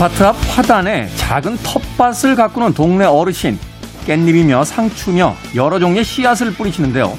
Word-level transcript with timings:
아파트 0.00 0.22
앞 0.22 0.34
화단에 0.56 1.14
작은 1.14 1.58
텃밭을 1.58 2.34
가꾸는 2.34 2.72
동네 2.72 3.04
어르신 3.04 3.58
깻잎이며 4.06 4.64
상추며 4.64 5.36
여러 5.54 5.78
종류의 5.78 6.06
씨앗을 6.06 6.54
뿌리시는데요. 6.54 7.18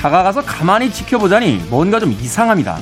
다가가서 0.00 0.46
가만히 0.46 0.90
지켜보자니 0.90 1.66
뭔가 1.68 2.00
좀 2.00 2.12
이상합니다. 2.12 2.78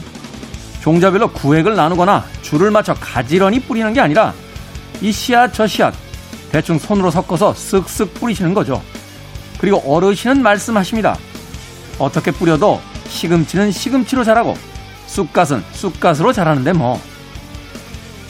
종자별로 0.80 1.32
구획을 1.32 1.74
나누거나 1.74 2.24
줄을 2.42 2.70
맞춰 2.70 2.94
가지런히 2.94 3.58
뿌리는 3.58 3.92
게 3.92 4.00
아니라 4.00 4.32
이 5.00 5.10
씨앗 5.10 5.52
저 5.52 5.66
씨앗 5.66 5.92
대충 6.52 6.78
손으로 6.78 7.10
섞어서 7.10 7.52
쓱쓱 7.52 8.14
뿌리시는 8.14 8.54
거죠. 8.54 8.80
그리고 9.58 9.78
어르신은 9.92 10.40
말씀하십니다. 10.40 11.18
어떻게 11.98 12.30
뿌려도 12.30 12.80
시금치는 13.08 13.72
시금치로 13.72 14.22
자라고 14.22 14.56
쑥갓은 15.08 15.64
쑥갓으로 15.72 16.32
자라는데 16.32 16.74
뭐. 16.74 17.00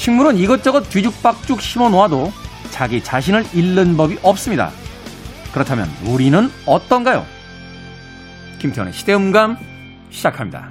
식물은 0.05 0.37
이것저것 0.37 0.91
뒤죽박죽 0.91 1.63
심어 1.63 1.89
놓아도 1.89 2.31
자기 2.71 3.03
자신을 3.03 3.43
잃는 3.55 3.97
법이 3.97 4.19
없습니다. 4.23 4.71
그렇다면 5.51 5.89
우리는 6.05 6.51
어떤가요? 6.67 7.25
김태원의 8.59 8.93
시대음감 8.93 9.57
시작합니다. 10.11 10.69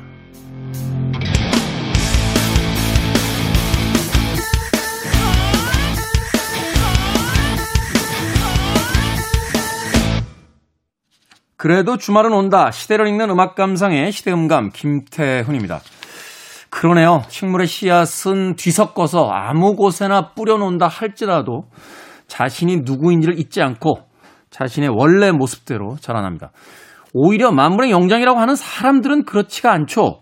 그래도 11.58 11.98
주말은 11.98 12.34
온다. 12.34 12.70
시대를 12.70 13.08
읽는 13.08 13.32
음악 13.32 13.56
감상의 13.56 14.12
시대음감 14.12 14.70
김태훈입니다. 14.72 15.82
그러네요. 16.74 17.24
식물의 17.28 17.68
씨앗은 17.68 18.56
뒤섞어서 18.56 19.30
아무 19.30 19.76
곳에나 19.76 20.32
뿌려놓는다 20.34 20.88
할지라도 20.88 21.66
자신이 22.28 22.78
누구인지를 22.84 23.40
잊지 23.40 23.62
않고 23.62 24.00
자신의 24.50 24.90
원래 24.90 25.32
모습대로 25.32 25.98
자라납니다. 26.00 26.52
오히려 27.14 27.52
만물의 27.52 27.92
영장이라고 27.92 28.40
하는 28.40 28.56
사람들은 28.56 29.26
그렇지가 29.26 29.72
않죠. 29.72 30.22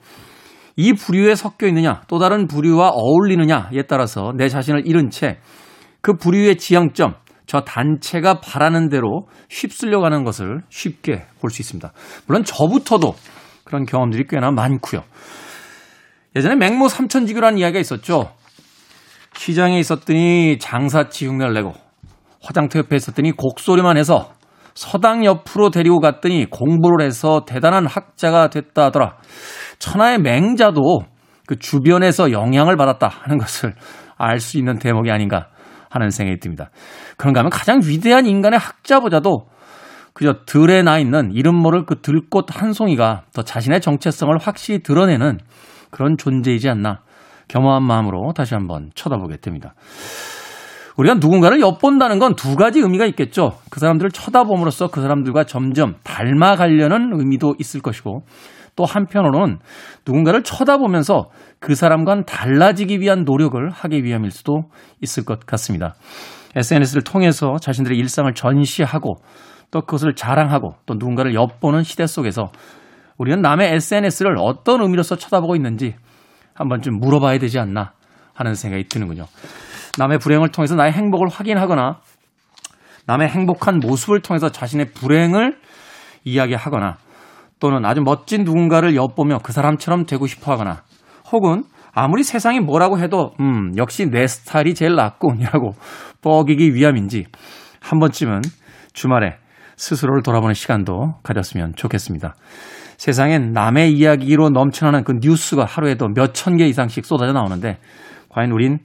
이 0.76 0.94
부류에 0.94 1.36
섞여 1.36 1.68
있느냐, 1.68 2.02
또 2.08 2.20
다른 2.20 2.48
부류와 2.48 2.90
어울리느냐에 2.90 3.84
따라서 3.88 4.34
내 4.36 4.50
자신을 4.50 4.88
잃은 4.88 5.10
채 5.10 5.40
그 6.02 6.14
부류의 6.16 6.58
지향점, 6.58 7.14
저 7.46 7.62
단체가 7.62 8.40
바라는 8.42 8.90
대로 8.90 9.28
휩쓸려 9.50 10.00
가는 10.00 10.24
것을 10.24 10.62
쉽게 10.70 11.26
볼 11.40 11.52
수 11.52 11.62
있습니다. 11.62 11.92
물론 12.28 12.44
저부터도 12.44 13.14
그런 13.64 13.86
경험들이 13.86 14.26
꽤나 14.28 14.52
많고요. 14.52 15.04
예전에 16.36 16.56
맹모 16.56 16.88
삼천지교라는 16.88 17.58
이야기가 17.58 17.80
있었죠. 17.80 18.32
시장에 19.36 19.80
있었더니 19.80 20.58
장사치 20.60 21.28
흉내를 21.28 21.54
내고 21.54 21.74
화장터 22.44 22.80
옆에 22.80 22.96
있었더니 22.96 23.32
곡소리만 23.32 23.98
해서 23.98 24.34
서당 24.74 25.26
옆으로 25.26 25.70
데리고 25.70 26.00
갔더니 26.00 26.50
공부를 26.50 27.06
해서 27.06 27.44
대단한 27.46 27.86
학자가 27.86 28.50
됐다 28.50 28.86
하더라. 28.86 29.18
천하의 29.80 30.20
맹자도 30.20 31.02
그 31.46 31.60
주변에서 31.60 32.32
영향을 32.32 32.78
받았다 32.78 33.08
하는 33.08 33.38
것을 33.38 33.76
알 34.18 34.40
수 34.40 34.58
있는 34.58 34.78
대목이 34.80 35.12
아닌가 35.12 35.48
하는 35.90 36.10
생각이 36.10 36.40
듭니다. 36.40 36.70
그런가 37.18 37.40
하면 37.40 37.50
가장 37.50 37.82
위대한 37.84 38.26
인간의 38.26 38.60
학자보다도 38.60 39.48
그저 40.14 40.46
들에 40.46 40.84
나 40.84 41.00
있는 41.00 41.32
이름 41.34 41.56
모를 41.56 41.86
그 41.86 42.02
들꽃 42.02 42.46
한 42.50 42.74
송이가 42.74 43.24
더 43.34 43.42
자신의 43.42 43.82
정체성을 43.82 44.38
확실히 44.38 44.84
드러내는 44.84 45.40
그런 45.92 46.18
존재이지 46.18 46.70
않나 46.70 47.02
겸허한 47.48 47.84
마음으로 47.84 48.32
다시 48.34 48.54
한번 48.54 48.90
쳐다보게 48.96 49.38
됩니다. 49.38 49.74
우리가 50.98 51.16
누군가를 51.16 51.60
엿본다는 51.62 52.20
건 52.20 52.36
두 52.36 52.56
가지 52.56 52.80
의미가 52.80 53.06
있겠죠. 53.08 53.58
그 53.70 53.80
사람들을 53.80 54.12
쳐다봄으로써 54.12 54.88
그 54.88 55.02
사람들과 55.02 55.44
점점 55.44 55.96
닮아가려는 56.04 57.12
의미도 57.14 57.56
있을 57.60 57.82
것이고 57.82 58.24
또 58.76 58.86
한편으로는 58.86 59.60
누군가를 60.06 60.44
쳐다보면서 60.44 61.30
그 61.60 61.76
사람과는 61.76 62.26
달라지기 62.26 63.00
위한 63.00 63.24
노력을 63.26 63.70
하기 63.70 64.04
위함일 64.04 64.32
수도 64.32 64.64
있을 65.02 65.26
것 65.26 65.46
같습니다. 65.46 65.96
SNS를 66.56 67.04
통해서 67.04 67.58
자신들의 67.62 67.98
일상을 67.98 68.34
전시하고 68.34 69.16
또 69.72 69.82
그것을 69.82 70.16
자랑하고 70.16 70.76
또 70.86 70.96
누군가를 70.96 71.34
엿보는 71.34 71.84
시대 71.84 72.06
속에서 72.08 72.52
우리는 73.22 73.40
남의 73.40 73.76
SNS를 73.76 74.36
어떤 74.40 74.82
의미로서 74.82 75.16
쳐다보고 75.16 75.56
있는지 75.56 75.94
한번 76.56 76.82
좀 76.82 76.98
물어봐야 76.98 77.38
되지 77.38 77.60
않나 77.60 77.92
하는 78.34 78.56
생각이 78.56 78.86
드는군요. 78.86 79.28
남의 80.00 80.18
불행을 80.18 80.50
통해서 80.50 80.74
나의 80.74 80.92
행복을 80.92 81.28
확인하거나 81.28 82.00
남의 83.06 83.30
행복한 83.30 83.80
모습을 83.80 84.24
통해서 84.24 84.50
자신의 84.50 84.94
불행을 84.96 85.56
이야기하거나 86.24 86.98
또는 87.60 87.86
아주 87.86 88.02
멋진 88.02 88.44
누군가를 88.44 88.96
엿보며 88.96 89.38
그 89.44 89.54
사람처럼 89.54 90.08
되고 90.08 90.26
싶어 90.26 90.54
하거나 90.54 90.82
혹은 91.32 91.64
아무리 91.94 92.24
세상이 92.24 92.60
뭐라고 92.60 92.98
해도 92.98 93.36
음 93.40 93.74
역시 93.78 94.10
내 94.10 94.26
스타일이 94.26 94.74
제일 94.74 94.96
낫군이라고 94.96 95.76
뻐기기 96.24 96.74
위함인지 96.74 97.28
한 97.82 98.00
번쯤은 98.00 98.42
주말에 98.94 99.38
스스로를 99.76 100.24
돌아보는 100.24 100.56
시간도 100.56 101.20
가졌으면 101.22 101.76
좋겠습니다. 101.76 102.34
세상엔 103.02 103.52
남의 103.52 103.94
이야기로 103.94 104.52
넘쳐나는 104.52 105.04
그 105.04 105.14
뉴스가 105.24 105.66
하루에도 105.66 106.08
몇 106.10 106.34
천 106.34 106.56
개 106.56 106.68
이상씩 106.68 107.04
쏟아져 107.04 107.34
나오는데 107.34 107.80
과연 108.30 108.52
우린 108.52 108.78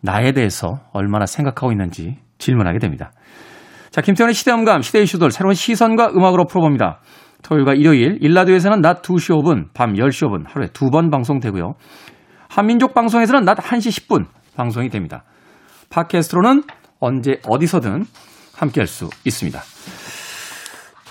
나에 0.00 0.30
대해서 0.30 0.78
얼마나 0.92 1.26
생각하고 1.26 1.72
있는지 1.72 2.16
질문하게 2.38 2.78
됩니다. 2.78 3.10
자, 3.90 4.00
김태현의 4.00 4.32
시대음감, 4.32 4.82
시대 4.82 5.02
이슈들 5.02 5.32
새로운 5.32 5.54
시선과 5.56 6.10
음악으로 6.10 6.44
풀어봅니다. 6.46 7.00
토요일과 7.42 7.74
일요일, 7.74 8.18
일라디오에서는 8.20 8.80
낮 8.80 9.02
2시 9.02 9.34
5분, 9.42 9.74
밤 9.74 9.94
10시 9.94 10.28
5분 10.28 10.44
하루에 10.46 10.68
두 10.68 10.90
번 10.90 11.10
방송되고요. 11.10 11.74
한민족 12.48 12.94
방송에서는 12.94 13.44
낮 13.44 13.58
1시 13.58 14.06
10분 14.06 14.26
방송이 14.54 14.88
됩니다. 14.88 15.24
팟캐스트로는 15.90 16.62
언제 17.00 17.40
어디서든 17.44 18.04
함께 18.56 18.80
할 18.82 18.86
수 18.86 19.10
있습니다. 19.24 19.60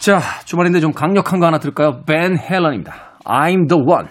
자, 0.04 0.20
주말인데 0.44 0.82
좀 0.82 0.92
강력한 0.92 1.40
거 1.40 1.46
하나 1.46 1.60
들을까요? 1.60 2.02
벤 2.06 2.38
헬런입니다. 2.38 2.94
I'm 3.24 3.70
the 3.70 3.82
one. 3.82 4.10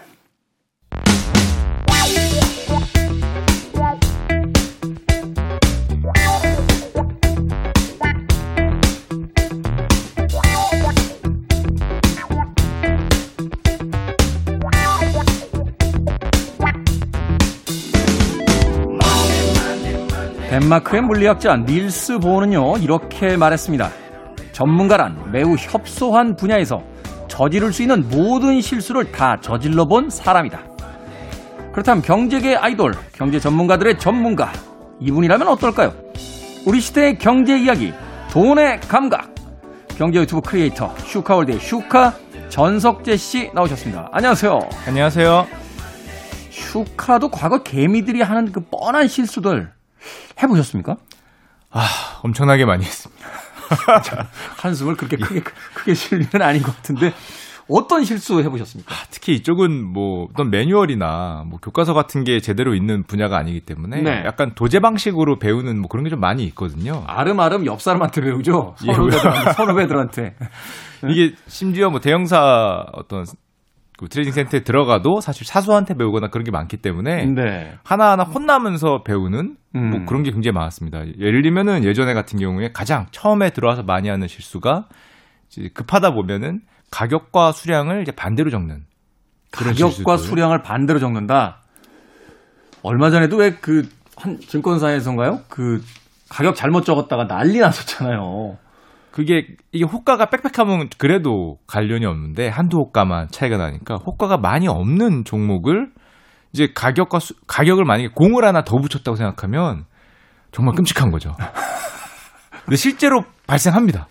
덴마크의 20.48 21.02
물리학자 21.02 21.56
닐스 21.56 22.18
보어는요 22.18 22.78
이렇게 22.78 23.36
말했습니다. 23.36 24.01
전문가란 24.62 25.32
매우 25.32 25.56
협소한 25.56 26.36
분야에서 26.36 26.80
저지를 27.26 27.72
수 27.72 27.82
있는 27.82 28.08
모든 28.08 28.60
실수를 28.60 29.10
다 29.10 29.36
저질러 29.40 29.86
본 29.86 30.08
사람이다. 30.08 30.60
그렇다면 31.72 32.02
경제계 32.02 32.54
아이돌, 32.54 32.92
경제 33.12 33.40
전문가들의 33.40 33.98
전문가, 33.98 34.52
이분이라면 35.00 35.48
어떨까요? 35.48 35.92
우리 36.64 36.80
시대의 36.80 37.18
경제 37.18 37.58
이야기, 37.58 37.92
돈의 38.30 38.82
감각, 38.82 39.34
경제 39.96 40.20
유튜브 40.20 40.42
크리에이터, 40.48 40.94
슈카월드의 40.98 41.58
슈카 41.58 42.14
전석재 42.48 43.16
씨 43.16 43.50
나오셨습니다. 43.52 44.10
안녕하세요. 44.12 44.60
안녕하세요. 44.86 45.46
슈카도 46.50 47.30
과거 47.30 47.64
개미들이 47.64 48.22
하는 48.22 48.52
그 48.52 48.60
뻔한 48.60 49.08
실수들 49.08 49.72
해보셨습니까? 50.40 50.96
아, 51.70 51.84
엄청나게 52.22 52.64
많이 52.64 52.84
했습니다. 52.84 53.41
한숨을 54.58 54.96
그렇게 54.96 55.16
크게 55.16 55.40
크게 55.74 55.94
쉴 55.94 56.20
일은 56.22 56.42
아닌 56.42 56.62
것 56.62 56.74
같은데 56.76 57.12
어떤 57.68 58.04
실수 58.04 58.40
해보셨습니까? 58.42 58.92
아, 58.92 58.98
특히 59.10 59.34
이쪽은 59.34 59.84
뭐 59.84 60.28
어떤 60.32 60.50
매뉴얼이나 60.50 61.44
뭐 61.46 61.58
교과서 61.62 61.94
같은 61.94 62.24
게 62.24 62.40
제대로 62.40 62.74
있는 62.74 63.04
분야가 63.04 63.38
아니기 63.38 63.60
때문에 63.60 64.02
네. 64.02 64.22
약간 64.26 64.52
도제 64.54 64.80
방식으로 64.80 65.38
배우는 65.38 65.78
뭐 65.78 65.88
그런 65.88 66.04
게 66.04 66.10
좀 66.10 66.20
많이 66.20 66.44
있거든요. 66.46 67.04
아름아름 67.06 67.64
옆 67.66 67.80
사람한테 67.80 68.20
배우죠. 68.20 68.74
예, 68.86 68.92
선후배들한테. 68.92 69.52
선후배들한테. 69.52 70.34
이게 71.08 71.34
심지어 71.46 71.88
뭐 71.90 72.00
대형사 72.00 72.84
어떤 72.92 73.24
그 74.02 74.08
트레이닝 74.08 74.32
센터에 74.32 74.60
들어가도 74.60 75.20
사실 75.20 75.46
사수한테 75.46 75.94
배우거나 75.94 76.28
그런 76.28 76.44
게 76.44 76.50
많기 76.50 76.76
때문에 76.76 77.26
네. 77.26 77.78
하나하나 77.84 78.24
혼나면서 78.24 79.02
배우는 79.04 79.56
음. 79.76 79.90
뭐 79.90 80.04
그런 80.06 80.22
게 80.22 80.30
굉장히 80.30 80.54
많았습니다. 80.54 81.06
예를 81.18 81.42
들면은 81.42 81.84
예전에 81.84 82.12
같은 82.14 82.38
경우에 82.38 82.72
가장 82.72 83.06
처음에 83.10 83.50
들어와서 83.50 83.82
많이 83.82 84.08
하는 84.08 84.26
실수가 84.28 84.86
급하다 85.74 86.12
보면은 86.14 86.60
가격과 86.90 87.52
수량을 87.52 88.02
이제 88.02 88.12
반대로 88.12 88.50
적는 88.50 88.84
그런 89.50 89.74
가격과. 89.74 90.16
수량을 90.16 90.62
반대로 90.62 90.98
적는다. 90.98 91.62
얼마 92.82 93.10
전에도 93.10 93.36
왜 93.36 93.52
그 93.60 93.84
한 94.16 94.38
증권사에서인가요? 94.38 95.40
그 95.48 95.82
가격 96.28 96.54
잘못 96.54 96.84
적었다가 96.84 97.26
난리 97.26 97.58
났었잖아요. 97.58 98.56
그게 99.12 99.46
이게 99.72 99.84
호가가 99.84 100.26
빽빽하면 100.26 100.88
그래도 100.98 101.58
관련이 101.66 102.06
없는데 102.06 102.48
한두 102.48 102.78
호가만 102.78 103.28
차이가 103.30 103.58
나니까 103.58 103.96
호가가 103.96 104.38
많이 104.38 104.66
없는 104.66 105.24
종목을 105.24 105.90
이제 106.52 106.68
가격과 106.74 107.18
수, 107.18 107.34
가격을 107.46 107.84
만약에 107.84 108.08
공을 108.14 108.44
하나 108.44 108.64
더 108.64 108.78
붙였다고 108.78 109.16
생각하면 109.16 109.84
정말 110.50 110.74
끔찍한 110.74 111.10
거죠. 111.10 111.34
근데 112.64 112.76
실제로 112.76 113.22
발생합니다. 113.46 114.06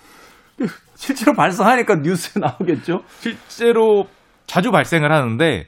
실제로 0.96 1.34
발생하니까 1.34 1.96
뉴스에 1.96 2.40
나오겠죠. 2.40 3.02
실제로 3.20 4.06
자주 4.46 4.70
발생을 4.70 5.12
하는데 5.12 5.68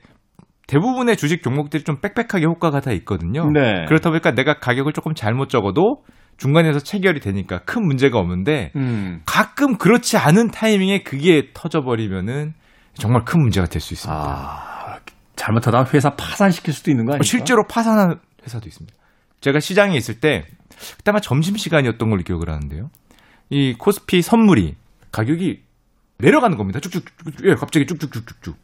대부분의 0.68 1.18
주식 1.18 1.42
종목들이 1.42 1.84
좀 1.84 1.98
빽빽하게 2.02 2.46
호가가 2.46 2.82
다 2.82 2.92
있거든요. 2.92 3.50
네. 3.52 3.86
그렇다 3.88 4.10
보니까 4.10 4.32
내가 4.32 4.60
가격을 4.60 4.94
조금 4.94 5.16
잘못 5.16 5.50
적어도 5.50 6.04
중간에서 6.44 6.80
체결이 6.80 7.22
되니까 7.22 7.60
큰 7.60 7.86
문제가 7.86 8.20
없는데 8.20 8.72
음. 8.76 9.22
가끔 9.26 9.78
그렇지 9.78 10.18
않은 10.18 10.52
타이밍에 10.52 11.04
그게 11.04 11.52
터져버리면은 11.54 12.54
정말 12.96 13.24
큰 13.24 13.40
문제가 13.42 13.66
될 13.68 13.82
수 13.82 13.94
있습니다. 13.94 14.22
아, 14.22 15.00
잘못하다 15.38 15.86
회사 15.94 16.10
파산시킬 16.16 16.74
수도 16.74 16.92
있는 16.92 17.06
거 17.06 17.14
아니에요? 17.14 17.24
실제로 17.24 17.66
파산한 17.66 18.20
회사도 18.46 18.68
있습니다. 18.68 18.94
제가 19.40 19.62
시장에 19.62 19.96
있을 19.96 20.20
때 20.20 20.44
그때 20.98 21.12
아마 21.12 21.22
점심 21.22 21.56
시간이었던 21.56 22.10
걸로 22.10 22.22
기억을 22.24 22.50
하는데요. 22.50 22.90
이 23.50 23.74
코스피 23.78 24.22
선물이 24.22 24.76
가격이 25.14 25.62
내려가는 26.18 26.58
겁니다. 26.58 26.82
쭉쭉쭉 26.82 27.46
예, 27.46 27.56
갑자기 27.56 27.86
쭉쭉쭉쭉쭉. 27.86 28.56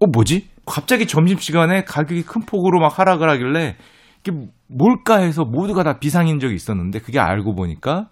어 0.00 0.06
뭐지? 0.06 0.48
갑자기 0.66 1.06
점심 1.06 1.38
시간에 1.38 1.84
가격이 1.84 2.22
큰 2.24 2.42
폭으로 2.42 2.80
막 2.80 2.98
하락을 2.98 3.30
하길래 3.30 3.76
이게 4.24 4.32
뭘까 4.68 5.16
해서 5.16 5.44
모두가 5.44 5.82
다 5.82 5.98
비상인 5.98 6.40
적이 6.40 6.54
있었는데 6.54 7.00
그게 7.00 7.18
알고 7.18 7.54
보니까 7.54 8.08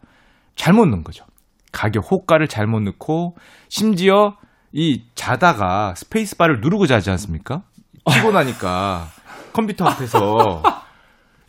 잘못 0.56 0.86
넣은 0.86 1.04
거죠. 1.04 1.24
가격 1.70 2.10
호가를 2.10 2.48
잘못 2.48 2.80
넣고 2.80 3.36
심지어 3.68 4.36
이 4.72 5.04
자다가 5.14 5.94
스페이스바를 5.94 6.60
누르고 6.60 6.86
자지 6.86 7.10
않습니까? 7.10 7.62
치고 8.10 8.32
나니까 8.32 9.08
컴퓨터 9.52 9.86
앞에서 9.86 10.62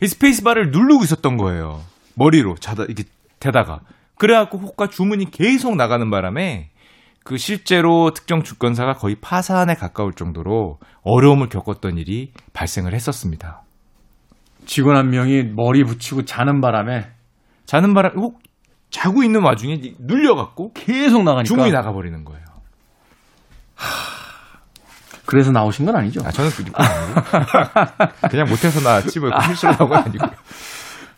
이 0.02 0.06
스페이스바를 0.06 0.70
누르고 0.70 1.04
있었던 1.04 1.36
거예요. 1.36 1.82
머리로 2.14 2.56
자다 2.56 2.84
이게 2.88 3.04
대다가 3.40 3.80
그래갖고 4.16 4.58
호가 4.58 4.88
주문이 4.88 5.30
계속 5.30 5.76
나가는 5.76 6.10
바람에 6.10 6.70
그 7.24 7.36
실제로 7.36 8.12
특정 8.12 8.42
증권사가 8.42 8.94
거의 8.94 9.16
파산에 9.16 9.74
가까울 9.74 10.14
정도로 10.14 10.78
어려움을 11.02 11.48
겪었던 11.48 11.98
일이 11.98 12.32
발생을 12.52 12.94
했었습니다. 12.94 13.62
직원 14.68 14.96
한 14.96 15.08
명이 15.08 15.54
머리 15.56 15.82
붙이고 15.82 16.26
자는 16.26 16.60
바람에 16.60 17.08
자는 17.64 17.94
바람 17.94 18.12
혹 18.18 18.38
자고 18.90 19.22
있는 19.24 19.42
와중에 19.42 19.80
눌려갖고 19.98 20.72
계속 20.74 21.24
나가니까 21.24 21.44
주문이 21.44 21.72
나가버리는 21.72 22.22
거예요. 22.24 22.44
그래서 25.24 25.52
나오신 25.52 25.86
건 25.86 25.96
아니죠? 25.96 26.20
아 26.24 26.30
저는 26.30 26.50
그리고 26.50 26.72
그냥 28.30 28.48
못해서 28.48 28.80
나 28.80 29.00
집을 29.00 29.30
실수를 29.46 29.74
하고 29.80 29.94
아니고요. 29.96 30.30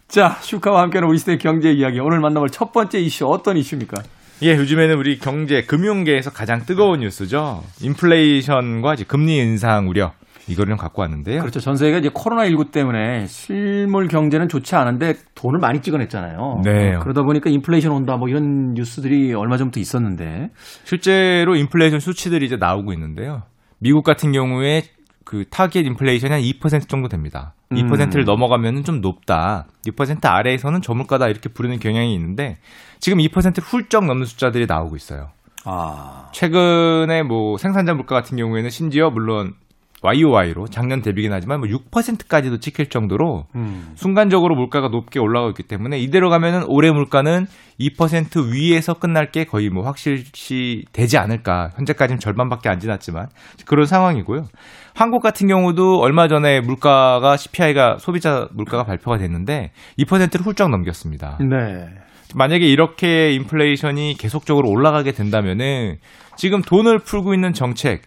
자, 0.07 0.39
슈카와 0.41 0.83
함께하는 0.83 1.09
우리 1.09 1.19
시대 1.19 1.37
경제 1.37 1.71
이야기. 1.71 2.01
오늘 2.01 2.21
만나볼 2.21 2.51
첫 2.51 2.73
번째 2.73 2.99
이슈 2.99 3.27
어떤 3.27 3.57
이슈입니까? 3.57 4.03
예, 4.43 4.57
요즘에는 4.57 4.97
우리 4.97 5.19
경제, 5.19 5.63
금융계에서 5.63 6.31
가장 6.31 6.65
뜨거운 6.65 7.01
뉴스죠. 7.01 7.63
인플레이션과 7.83 8.95
이제 8.95 9.05
금리 9.05 9.39
인상 9.39 9.89
우려. 9.89 10.13
이거를 10.51 10.73
좀 10.73 10.79
갖고 10.79 11.03
왔는데요. 11.03 11.41
그렇죠. 11.41 11.61
전 11.61 11.77
세계가 11.77 11.99
이제 11.99 12.09
코로나19 12.09 12.73
때문에 12.73 13.27
실물 13.27 14.09
경제는 14.09 14.49
좋지 14.49 14.75
않은데 14.75 15.15
돈을 15.35 15.59
많이 15.59 15.81
찍어냈잖아요. 15.81 16.63
네. 16.65 16.99
그러다 17.01 17.23
보니까 17.23 17.51
인플레이션 17.51 17.93
온다 17.93 18.17
뭐 18.17 18.29
이런 18.29 18.75
뉴스들이 18.75 19.33
얼마 19.35 19.57
전부터 19.57 19.81
있었는데. 19.81 20.51
실제로 20.85 21.55
인플레이션 21.55 22.01
수치들이 22.01 22.47
이제 22.47 22.57
나오고 22.57 22.93
있는데요. 22.93 23.43
미국 23.79 24.03
같은 24.05 24.33
경우에 24.33 24.83
그 25.25 25.45
타겟 25.49 25.81
인플레이션이 25.87 26.33
한 26.33 26.43
2% 26.43 26.89
정도 26.89 27.09
됩니다. 27.09 27.55
2%를 27.71 28.23
음. 28.23 28.25
넘어가면 28.25 28.83
좀 28.83 29.01
높다. 29.01 29.67
2% 29.87 30.25
아래에서는 30.25 30.83
저물가다 30.83 31.29
이렇게 31.29 31.49
부르는 31.49 31.79
경향이 31.79 32.13
있는데 32.15 32.59
지금 32.99 33.19
2%를 33.19 33.63
훌쩍 33.63 34.07
넘는 34.07 34.27
숫자들이 34.27 34.67
나오고 34.67 34.97
있어요. 34.97 35.31
아. 35.65 36.31
최근에 36.33 37.23
뭐 37.23 37.59
생산자 37.59 37.95
물가 37.95 38.17
같은 38.17 38.37
경우에는 38.37 38.71
심지어 38.71 39.11
물론 39.11 39.55
YOY로 40.03 40.69
작년 40.69 41.03
대비긴 41.03 41.33
하지만 41.33 41.61
뭐 41.61 41.69
6%까지도 41.69 42.59
찍힐 42.59 42.89
정도로 42.89 43.47
음. 43.55 43.93
순간적으로 43.95 44.55
물가가 44.55 44.89
높게 44.89 45.19
올라가고 45.19 45.51
있기 45.51 45.65
때문에 45.65 45.99
이대로 45.99 46.31
가면은 46.31 46.65
올해 46.67 46.91
물가는 46.91 47.47
2% 47.79 48.53
위에서 48.53 48.95
끝날 48.95 49.31
게 49.31 49.45
거의 49.45 49.69
뭐 49.71 49.85
확실시 49.85 50.85
되지 50.93 51.19
않을까. 51.19 51.71
현재까지는 51.77 52.19
절반밖에 52.21 52.69
안 52.69 52.81
지났지만 52.81 53.29
그런 53.67 53.87
상황이고요. 53.87 54.47
한국 54.95 55.23
같은 55.23 55.49
경우도 55.49 56.01
얼마 56.01 56.29
전에 56.29 56.61
물가가 56.61 57.37
CPI가 57.37 57.99
소비자 57.99 58.49
물가가 58.53 58.85
발표가 58.85 59.19
됐는데 59.19 59.73
2%를 59.99 60.45
훌쩍 60.45 60.71
넘겼습니다. 60.71 61.39
네. 61.41 61.89
만약에 62.35 62.65
이렇게 62.65 63.33
인플레이션이 63.33 64.15
계속적으로 64.19 64.71
올라가게 64.71 65.13
된다면은 65.13 65.99
지금 66.37 66.63
돈을 66.63 67.01
풀고 67.01 67.35
있는 67.35 67.53
정책 67.53 68.03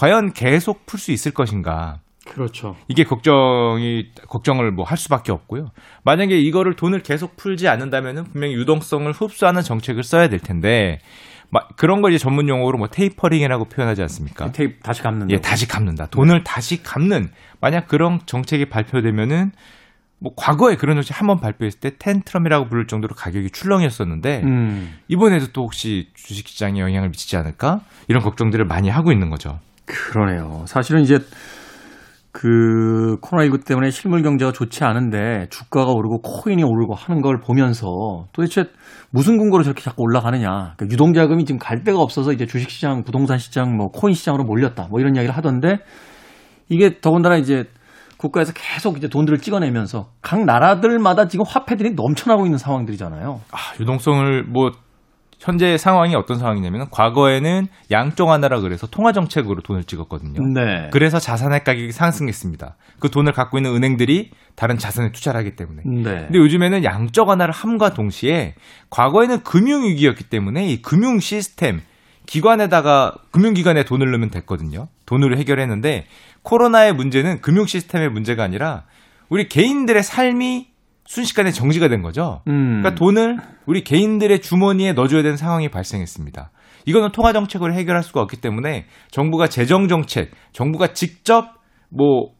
과연 0.00 0.32
계속 0.32 0.86
풀 0.86 0.98
수 0.98 1.12
있을 1.12 1.32
것인가? 1.32 1.98
그렇죠. 2.26 2.74
이게 2.88 3.04
걱정이 3.04 4.06
걱정을 4.28 4.70
뭐 4.70 4.86
할 4.86 4.96
수밖에 4.96 5.30
없고요. 5.30 5.72
만약에 6.04 6.38
이거를 6.38 6.74
돈을 6.74 7.02
계속 7.02 7.36
풀지 7.36 7.68
않는다면은 7.68 8.24
분명히 8.24 8.54
유동성을 8.54 9.12
흡수하는 9.12 9.60
정책을 9.62 10.02
써야 10.02 10.28
될 10.28 10.38
텐데 10.40 11.00
마- 11.50 11.66
그런 11.76 12.00
걸 12.00 12.12
이제 12.12 12.18
전문 12.22 12.48
용어로 12.48 12.78
뭐 12.78 12.88
테이퍼링이라고 12.88 13.66
표현하지 13.66 14.00
않습니까? 14.02 14.50
테이프 14.52 14.80
다시 14.82 15.02
감는다. 15.02 15.34
예, 15.34 15.40
다시 15.42 15.68
감는다. 15.68 16.06
돈을 16.06 16.44
다시 16.44 16.82
감는 16.82 17.28
만약 17.60 17.86
그런 17.86 18.20
정책이 18.24 18.70
발표되면은 18.70 19.52
뭐 20.18 20.32
과거에 20.34 20.76
그런 20.76 20.96
정책 20.96 21.20
한 21.20 21.26
번 21.26 21.40
발표했을 21.40 21.80
때 21.80 21.96
텐트럼이라고 21.98 22.68
부를 22.70 22.86
정도로 22.86 23.14
가격이 23.14 23.50
출렁이었었는데 23.50 24.42
음. 24.44 24.98
이번에도 25.08 25.48
또 25.52 25.64
혹시 25.64 26.08
주식시장에 26.14 26.80
영향을 26.80 27.08
미치지 27.10 27.36
않을까 27.36 27.80
이런 28.08 28.22
걱정들을 28.22 28.64
많이 28.64 28.88
하고 28.88 29.12
있는 29.12 29.28
거죠. 29.28 29.58
그러네요. 29.90 30.64
사실은 30.66 31.02
이제 31.02 31.18
그 32.32 33.16
코로나19 33.22 33.66
때문에 33.66 33.90
실물 33.90 34.22
경제가 34.22 34.52
좋지 34.52 34.84
않은데 34.84 35.48
주가가 35.50 35.90
오르고 35.90 36.20
코인이 36.22 36.62
오르고 36.62 36.94
하는 36.94 37.22
걸 37.22 37.40
보면서 37.40 38.26
도대체 38.32 38.66
무슨 39.10 39.36
근거로 39.36 39.64
저렇게 39.64 39.82
자꾸 39.82 40.02
올라가느냐. 40.02 40.74
그러니까 40.76 40.86
유동 40.92 41.12
자금이 41.12 41.44
지금 41.44 41.58
갈 41.58 41.82
데가 41.82 41.98
없어서 41.98 42.32
이제 42.32 42.46
주식 42.46 42.70
시장, 42.70 43.02
부동산 43.02 43.38
시장, 43.38 43.76
뭐 43.76 43.88
코인 43.88 44.14
시장으로 44.14 44.44
몰렸다. 44.44 44.86
뭐 44.90 45.00
이런 45.00 45.16
이야기를 45.16 45.36
하던데 45.36 45.78
이게 46.68 47.00
더군다나 47.00 47.36
이제 47.36 47.64
국가에서 48.16 48.52
계속 48.54 48.96
이제 48.98 49.08
돈들을 49.08 49.38
찍어내면서 49.38 50.10
각 50.22 50.44
나라들마다 50.44 51.26
지금 51.26 51.44
화폐들이 51.48 51.94
넘쳐나고 51.94 52.44
있는 52.44 52.58
상황들이잖아요. 52.58 53.40
아, 53.50 53.56
유동성을 53.80 54.44
뭐 54.44 54.70
현재 55.40 55.78
상황이 55.78 56.14
어떤 56.14 56.38
상황이냐면 56.38 56.88
과거에는 56.90 57.66
양쪽 57.90 58.28
하나라 58.28 58.60
그래서 58.60 58.86
통화 58.86 59.12
정책으로 59.12 59.62
돈을 59.62 59.84
찍었거든요. 59.84 60.46
네. 60.46 60.90
그래서 60.92 61.18
자산의 61.18 61.64
가격이 61.64 61.92
상승했습니다. 61.92 62.76
그 62.98 63.10
돈을 63.10 63.32
갖고 63.32 63.58
있는 63.58 63.74
은행들이 63.74 64.30
다른 64.54 64.76
자산에 64.76 65.12
투자를 65.12 65.40
하기 65.40 65.56
때문에. 65.56 65.82
네. 65.86 66.02
근데 66.02 66.38
요즘에는 66.38 66.84
양적 66.84 67.28
완화를 67.28 67.54
함과 67.54 67.94
동시에 67.94 68.54
과거에는 68.90 69.42
금융 69.42 69.84
위기였기 69.84 70.24
때문에 70.24 70.66
이 70.66 70.82
금융 70.82 71.18
시스템, 71.18 71.80
기관에다가 72.26 73.14
금융기관에 73.30 73.84
돈을 73.84 74.10
넣으면 74.10 74.30
됐거든요. 74.30 74.88
돈으로 75.06 75.38
해결했는데 75.38 76.06
코로나의 76.42 76.92
문제는 76.92 77.40
금융 77.40 77.64
시스템의 77.64 78.10
문제가 78.10 78.44
아니라 78.44 78.84
우리 79.30 79.48
개인들의 79.48 80.02
삶이 80.02 80.69
순식간에 81.10 81.50
정지가 81.50 81.88
된 81.88 82.02
거죠. 82.02 82.40
음. 82.46 82.82
그러니까 82.82 82.94
돈을 82.94 83.36
우리 83.66 83.82
개인들의 83.82 84.40
주머니에 84.42 84.92
넣어줘야 84.92 85.24
되는 85.24 85.36
상황이 85.36 85.68
발생했습니다. 85.68 86.52
이거는 86.86 87.10
통화 87.10 87.32
정책으로 87.32 87.74
해결할 87.74 88.04
수가 88.04 88.20
없기 88.20 88.40
때문에 88.40 88.86
정부가 89.10 89.48
재정 89.48 89.88
정책, 89.88 90.30
정부가 90.52 90.92
직접 90.92 91.54
뭐 91.88 92.30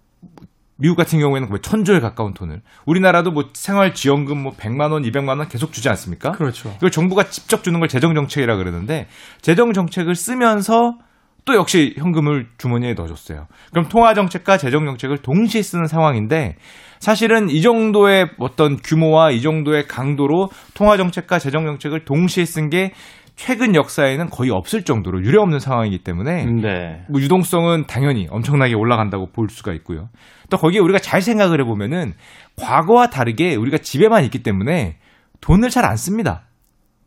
미국 0.76 0.94
같은 0.94 1.18
경우에는 1.18 1.48
거의 1.48 1.60
천조에 1.60 1.98
가까운 1.98 2.32
돈을 2.32 2.62
우리나라도 2.86 3.32
뭐 3.32 3.48
생활 3.54 3.92
지원금 3.92 4.40
뭐 4.40 4.52
100만 4.52 4.92
원, 4.92 5.02
200만 5.02 5.38
원 5.38 5.48
계속 5.48 5.72
주지 5.72 5.88
않습니까? 5.88 6.30
그렇죠. 6.30 6.72
이걸 6.76 6.92
정부가 6.92 7.24
직접 7.24 7.64
주는 7.64 7.80
걸 7.80 7.88
재정 7.88 8.14
정책이라 8.14 8.56
그러는데 8.56 9.08
재정 9.40 9.72
정책을 9.72 10.14
쓰면서 10.14 10.94
또 11.44 11.54
역시 11.54 11.94
현금을 11.98 12.46
주머니에 12.58 12.94
넣어줬어요. 12.94 13.46
그럼 13.72 13.88
통화 13.88 14.14
정책과 14.14 14.56
재정 14.58 14.84
정책을 14.86 15.18
동시에 15.18 15.62
쓰는 15.62 15.86
상황인데 15.86 16.56
사실은 16.98 17.48
이 17.48 17.62
정도의 17.62 18.28
어떤 18.38 18.76
규모와 18.76 19.30
이 19.30 19.40
정도의 19.40 19.86
강도로 19.86 20.50
통화 20.74 20.96
정책과 20.96 21.38
재정 21.38 21.64
정책을 21.64 22.04
동시에 22.04 22.44
쓴 22.44 22.68
게 22.70 22.92
최근 23.36 23.74
역사에는 23.74 24.28
거의 24.28 24.50
없을 24.50 24.82
정도로 24.82 25.22
유례 25.22 25.38
없는 25.38 25.60
상황이기 25.60 26.04
때문에 26.04 26.44
네. 26.44 27.06
뭐 27.08 27.22
유동성은 27.22 27.86
당연히 27.86 28.26
엄청나게 28.28 28.74
올라간다고 28.74 29.28
볼 29.32 29.48
수가 29.48 29.72
있고요. 29.72 30.10
또 30.50 30.58
거기에 30.58 30.78
우리가 30.78 30.98
잘 30.98 31.22
생각을 31.22 31.58
해보면은 31.62 32.12
과거와 32.56 33.06
다르게 33.06 33.54
우리가 33.56 33.78
집에만 33.78 34.24
있기 34.24 34.42
때문에 34.42 34.98
돈을 35.40 35.70
잘 35.70 35.86
안 35.86 35.96
씁니다. 35.96 36.49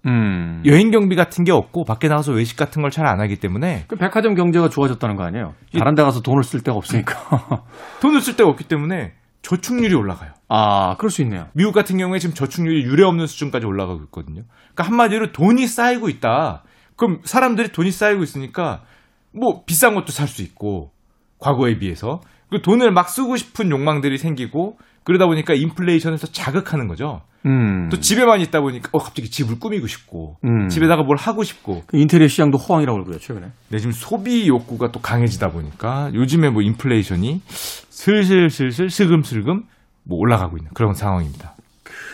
음. 0.06 0.62
여행 0.66 0.92
경비 0.92 1.16
같은 1.16 1.44
게 1.44 1.52
없고 1.52 1.86
밖에 1.86 2.08
나가서 2.08 2.34
외식 2.34 2.58
같은 2.58 2.82
걸 2.82 2.92
잘 2.92 3.06
안 3.08 3.20
하기 3.22 3.38
때문에 3.38 3.86
그 3.88 3.96
백화점 3.96 4.36
경제가 4.36 4.70
좋아졌다는 4.70 5.16
거 5.16 5.24
아니에요? 5.24 5.54
다른 5.78 5.96
데 5.96 6.04
가서 6.04 6.22
돈을 6.22 6.44
쓸 6.44 6.62
데가 6.62 6.78
없으니까. 6.78 7.64
돈을 8.02 8.22
쓸 8.22 8.36
데가 8.36 8.50
없기 8.50 8.66
때문에 8.66 9.14
저축률이 9.42 9.94
올라가요. 9.96 10.32
아, 10.50 10.96
그럴 10.98 11.10
수 11.10 11.22
있네요. 11.24 11.48
미국 11.54 11.74
같은 11.74 11.98
경우에 11.98 12.20
지금 12.20 12.34
저축률이 12.36 12.84
유례 12.84 13.04
없는 13.04 13.28
수준까지 13.28 13.66
올라가고 13.66 14.02
있거든요. 14.06 14.44
그러니까 14.74 14.84
한마디로 14.86 15.32
돈이 15.32 15.68
쌓이고 15.68 16.08
있다. 16.10 16.64
그럼 16.96 17.20
사람들이 17.24 17.70
돈이 17.72 17.92
쌓이고 17.92 18.24
있으니까 18.24 18.84
뭐 19.32 19.64
비싼 19.66 19.96
것도 19.96 20.12
살 20.12 20.28
수 20.28 20.42
있고 20.44 20.92
과거에 21.40 21.78
비해서 21.80 22.22
그 22.50 22.62
돈을 22.62 22.92
막 22.92 23.10
쓰고 23.10 23.36
싶은 23.36 23.70
욕망들이 23.72 24.18
생기고 24.18 24.78
그러다 25.04 25.26
보니까 25.26 25.54
인플레이션에서 25.54 26.28
자극하는 26.28 26.88
거죠. 26.88 27.22
음. 27.46 27.90
또 27.90 28.00
집에만 28.00 28.40
있다 28.42 28.62
보니까 28.62 28.90
어 28.94 29.00
갑자기 29.00 29.30
집을 29.30 29.60
꾸미고 29.60 29.88
싶고 29.88 30.38
음. 30.46 30.70
집에다가 30.70 31.04
뭘 31.04 31.18
하고 31.18 31.44
싶고 31.44 31.84
그 31.88 31.98
인테리어 31.98 32.28
시장도 32.28 32.58
호황이라고 32.58 32.98
그러고요, 33.00 33.20
최근에. 33.20 33.48
네, 33.70 33.78
지금 33.80 33.92
소비 33.92 34.48
욕구가 34.48 34.92
또 34.92 35.02
강해지다 35.02 35.52
보니까 35.52 36.12
요즘에 36.14 36.50
뭐 36.50 36.62
인플레이션이 36.62 37.42
슬슬슬슬 37.46 38.90
슬금슬금 38.90 39.64
뭐 40.04 40.18
올라가고 40.20 40.58
있는 40.58 40.72
그런 40.74 40.94
상황입니다. 40.94 41.56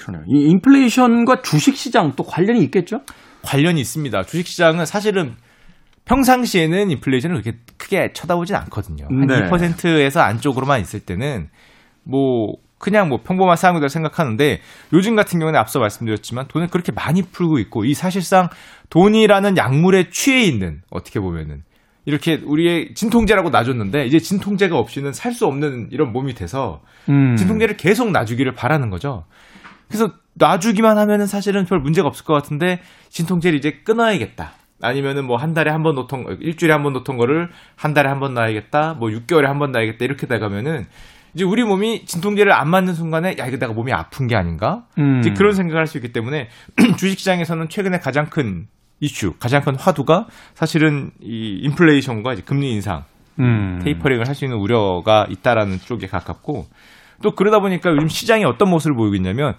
그러네요. 0.02 0.26
이 0.28 0.50
인플레이션과 0.50 1.42
주식 1.44 1.76
시장 1.76 2.14
또 2.16 2.24
관련이 2.24 2.62
있겠죠? 2.64 3.02
관련이 3.44 3.80
있습니다. 3.82 4.24
주식 4.24 4.48
시장은 4.48 4.86
사실은 4.86 5.36
평상시에는 6.06 6.90
인플레이션을 6.90 7.42
그렇게 7.42 7.60
크게 7.78 8.14
쳐다보진 8.14 8.56
않거든요. 8.56 9.06
한 9.06 9.28
네. 9.28 9.48
2%에서 9.48 10.22
안쪽으로만 10.22 10.82
있을 10.82 11.02
때는 11.02 11.50
뭐 12.04 12.56
그냥 12.80 13.10
뭐 13.10 13.20
평범한 13.24 13.56
상황이라고 13.58 13.90
생각하는데 13.90 14.62
요즘 14.94 15.16
같은 15.16 15.38
경우는 15.40 15.60
앞서 15.60 15.80
말씀드렸지만 15.80 16.48
돈을 16.48 16.68
그렇게 16.70 16.92
많이 16.92 17.22
풀고 17.22 17.60
있고 17.60 17.86
이 17.86 17.94
사실상 17.94 18.50
돈이라는 18.90 19.58
약물에 19.58 20.10
취해 20.10 20.42
있는 20.44 20.82
어떻게 20.90 21.20
보면은 21.20 21.64
이렇게 22.06 22.42
우리의 22.44 22.96
진통제라고 22.96 23.50
놔줬는데 23.52 24.06
이제 24.08 24.18
진통제가 24.20 24.78
없이는 24.78 25.14
살 25.14 25.34
수 25.34 25.46
없는 25.46 25.90
이런 25.92 26.12
몸이 26.12 26.34
돼서 26.34 26.82
음. 27.10 27.36
진통제를 27.36 27.78
계속 27.78 28.10
놔주기를 28.12 28.54
바라는 28.56 28.90
거죠. 28.90 29.26
그래서 29.88 30.12
놔주기만 30.36 30.98
하면은 30.98 31.28
사실은 31.28 31.66
별 31.66 31.80
문제가 31.80 32.08
없을 32.08 32.24
것 32.26 32.34
같은데 32.34 32.80
진통제를 33.10 33.58
이제 33.60 33.72
끊어야겠다. 33.84 34.54
아니면은 34.82 35.26
뭐 35.26 35.36
한 35.38 35.54
달에 35.54 35.70
한 35.72 35.84
번 35.84 35.96
놓던 35.96 36.24
거, 36.24 36.32
일주일에 36.40 36.72
한 36.74 36.84
번 36.84 36.94
놓던 36.94 37.18
거를 37.18 37.50
한 37.76 37.94
달에 37.94 38.08
한 38.08 38.20
번 38.22 38.34
놔야겠다. 38.34 38.94
뭐 38.94 39.10
6개월에 39.10 39.44
한 39.44 39.60
번 39.60 39.72
놔야겠다. 39.74 40.06
이렇게 40.06 40.26
돼가면은 40.26 40.88
이제 41.34 41.44
우리 41.46 41.64
몸이 41.64 42.06
진통제를 42.06 42.52
안 42.52 42.70
맞는 42.70 42.94
순간에 42.94 43.36
야 43.40 43.46
이거 43.48 43.58
내가 43.58 43.74
몸이 43.74 43.92
아픈 43.94 44.28
게 44.28 44.36
아닌가? 44.36 44.84
음. 44.98 45.20
이제 45.20 45.32
그런 45.32 45.54
생각을 45.54 45.80
할 45.80 45.88
수 45.88 45.98
있기 45.98 46.12
때문에 46.12 46.48
주식시장에서는 46.98 47.70
최근에 47.70 48.00
가장 48.00 48.26
큰 48.30 48.68
이슈, 49.00 49.34
가장 49.40 49.62
큰 49.62 49.76
화두가 49.78 50.28
사실은 50.54 51.12
이 51.22 51.60
인플레이션과 51.64 52.34
이제 52.34 52.42
금리 52.44 52.72
인상, 52.74 53.04
음. 53.40 53.80
테이퍼링을 53.84 54.28
할 54.28 54.36
수 54.36 54.46
있는 54.46 54.58
우려가 54.58 55.26
있다라는 55.30 55.78
쪽에 55.80 56.08
가깝고 56.08 56.66
또 57.24 57.32
그러다 57.32 57.60
보니까 57.60 57.92
요즘 57.92 58.08
시장이 58.08 58.44
어떤 58.46 58.70
모습을 58.70 58.96
보이고 58.96 59.16
있냐면 59.16 59.54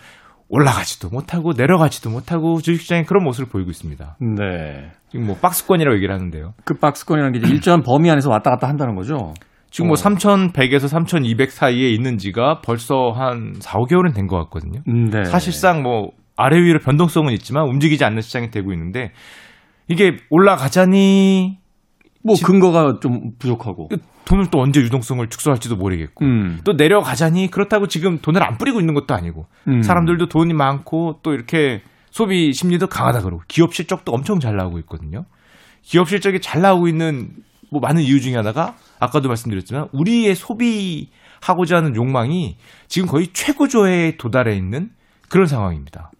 올라가지도 0.49 1.11
못하고 1.11 1.53
내려가지도 1.57 2.11
못하고 2.11 2.61
주식시장이 2.61 3.05
그런 3.05 3.23
모습을 3.23 3.49
보이고 3.49 3.71
있습니다. 3.71 4.17
네. 4.37 4.91
지금 5.09 5.27
뭐 5.27 5.37
박스권이라고 5.37 5.95
얘기를 5.97 6.13
하는데요. 6.15 6.55
그 6.65 6.75
박스권이라는 6.75 7.41
게 7.41 7.49
일정한 7.49 7.83
범위 7.83 8.11
안에서 8.11 8.31
왔다 8.31 8.51
갔다 8.51 8.67
한다는 8.69 8.95
거죠. 8.97 9.35
지금 9.71 9.89
뭐 9.89 9.93
어. 9.93 9.97
3,100에서 9.97 10.89
3,200 10.89 11.51
사이에 11.51 11.91
있는 11.91 12.19
지가 12.19 12.61
벌써 12.63 13.11
한 13.15 13.55
4, 13.61 13.79
5개월은 13.79 14.15
된 14.15 14.27
것 14.27 14.37
같거든요. 14.45 14.81
네. 14.87 15.25
사실상 15.25 15.83
뭐 15.83 16.11
아래 16.37 16.57
위로 16.59 16.79
변동성은 16.81 17.33
있지만 17.35 17.69
움직이지 17.69 18.05
않는 18.05 18.21
시장이 18.23 18.51
되고 18.51 18.73
있는데 18.73 19.13
이게 19.89 20.17
올라가자니 20.31 21.59
뭐 22.23 22.35
지- 22.35 22.45
근거가 22.45 22.99
좀 23.01 23.33
부족하고. 23.39 23.89
돈을 24.27 24.47
또 24.53 24.61
언제 24.61 24.81
유동성을 24.81 25.27
축소할지도 25.29 25.75
모르겠고 25.77 26.25
음. 26.25 26.61
또 26.65 26.75
내려가자니 26.75 27.51
그렇다고 27.51 27.89
지금 27.89 28.19
돈을 28.19 28.43
안 28.45 28.59
뿌리고 28.59 28.79
있는 28.79 28.95
것도 28.95 29.13
아니고 29.15 29.47
음. 29.67 29.83
사람들도 29.83 30.29
돈이 30.29 30.53
많고 30.55 31.19
또 31.23 31.33
이렇게 31.33 31.83
소비 32.11 32.53
심리도 32.53 32.87
강하다 32.87 33.23
그러고 33.23 33.43
기업 33.49 33.75
실적도 33.75 34.13
엄청 34.13 34.39
잘 34.39 34.55
나오고 34.57 34.79
있거든요. 34.81 35.25
기업 35.83 36.09
실적이 36.09 36.41
잘 36.41 36.61
나오고 36.63 36.87
있는 36.87 37.31
뭐 37.71 37.81
많은 37.81 38.03
이유 38.03 38.21
중에 38.21 38.35
하나가 38.37 38.75
아까도 38.99 39.29
말씀드렸지만 39.29 39.89
우리의 39.93 40.35
소비하고자 40.35 41.77
하는 41.77 41.95
욕망이 41.97 42.57
지금 42.89 43.09
거의 43.09 43.29
최고조에 43.33 44.17
도달해 44.19 44.55
있는 44.57 44.91
그런 45.29 45.47
상황입니다. 45.47 46.11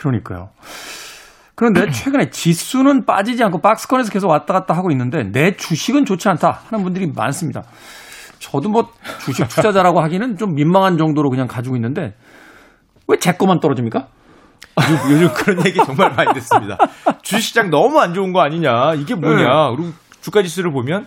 그러니까요. 0.00 0.50
그런데 1.56 1.86
최근에 1.90 2.30
지수는 2.30 3.04
빠지지 3.06 3.42
않고 3.44 3.60
박스권에서 3.60 4.10
계속 4.12 4.28
왔다 4.28 4.52
갔다 4.54 4.74
하고 4.74 4.90
있는데 4.90 5.24
내 5.30 5.56
주식은 5.56 6.04
좋지 6.04 6.28
않다 6.28 6.62
하는 6.70 6.84
분들이 6.84 7.06
많습니다. 7.14 7.62
저도 8.38 8.68
뭐 8.68 8.90
주식 9.24 9.48
투자자라고 9.48 10.00
하기는 10.02 10.36
좀 10.36 10.54
민망한 10.54 10.98
정도로 10.98 11.30
그냥 11.30 11.46
가지고 11.46 11.76
있는데 11.76 12.14
왜 13.08 13.16
제 13.18 13.32
거만 13.32 13.60
떨어집니까? 13.60 14.08
요즘, 14.80 15.12
요즘 15.12 15.28
그런 15.34 15.66
얘기 15.66 15.78
정말 15.84 16.10
많이 16.14 16.32
듣습니다. 16.34 16.76
주식시장 17.22 17.70
너무 17.70 18.00
안 18.00 18.12
좋은 18.12 18.32
거 18.32 18.40
아니냐 18.40 18.94
이게 18.94 19.14
뭐냐 19.14 19.70
그리고 19.76 19.92
주가 20.24 20.42
지수를 20.42 20.72
보면 20.72 21.06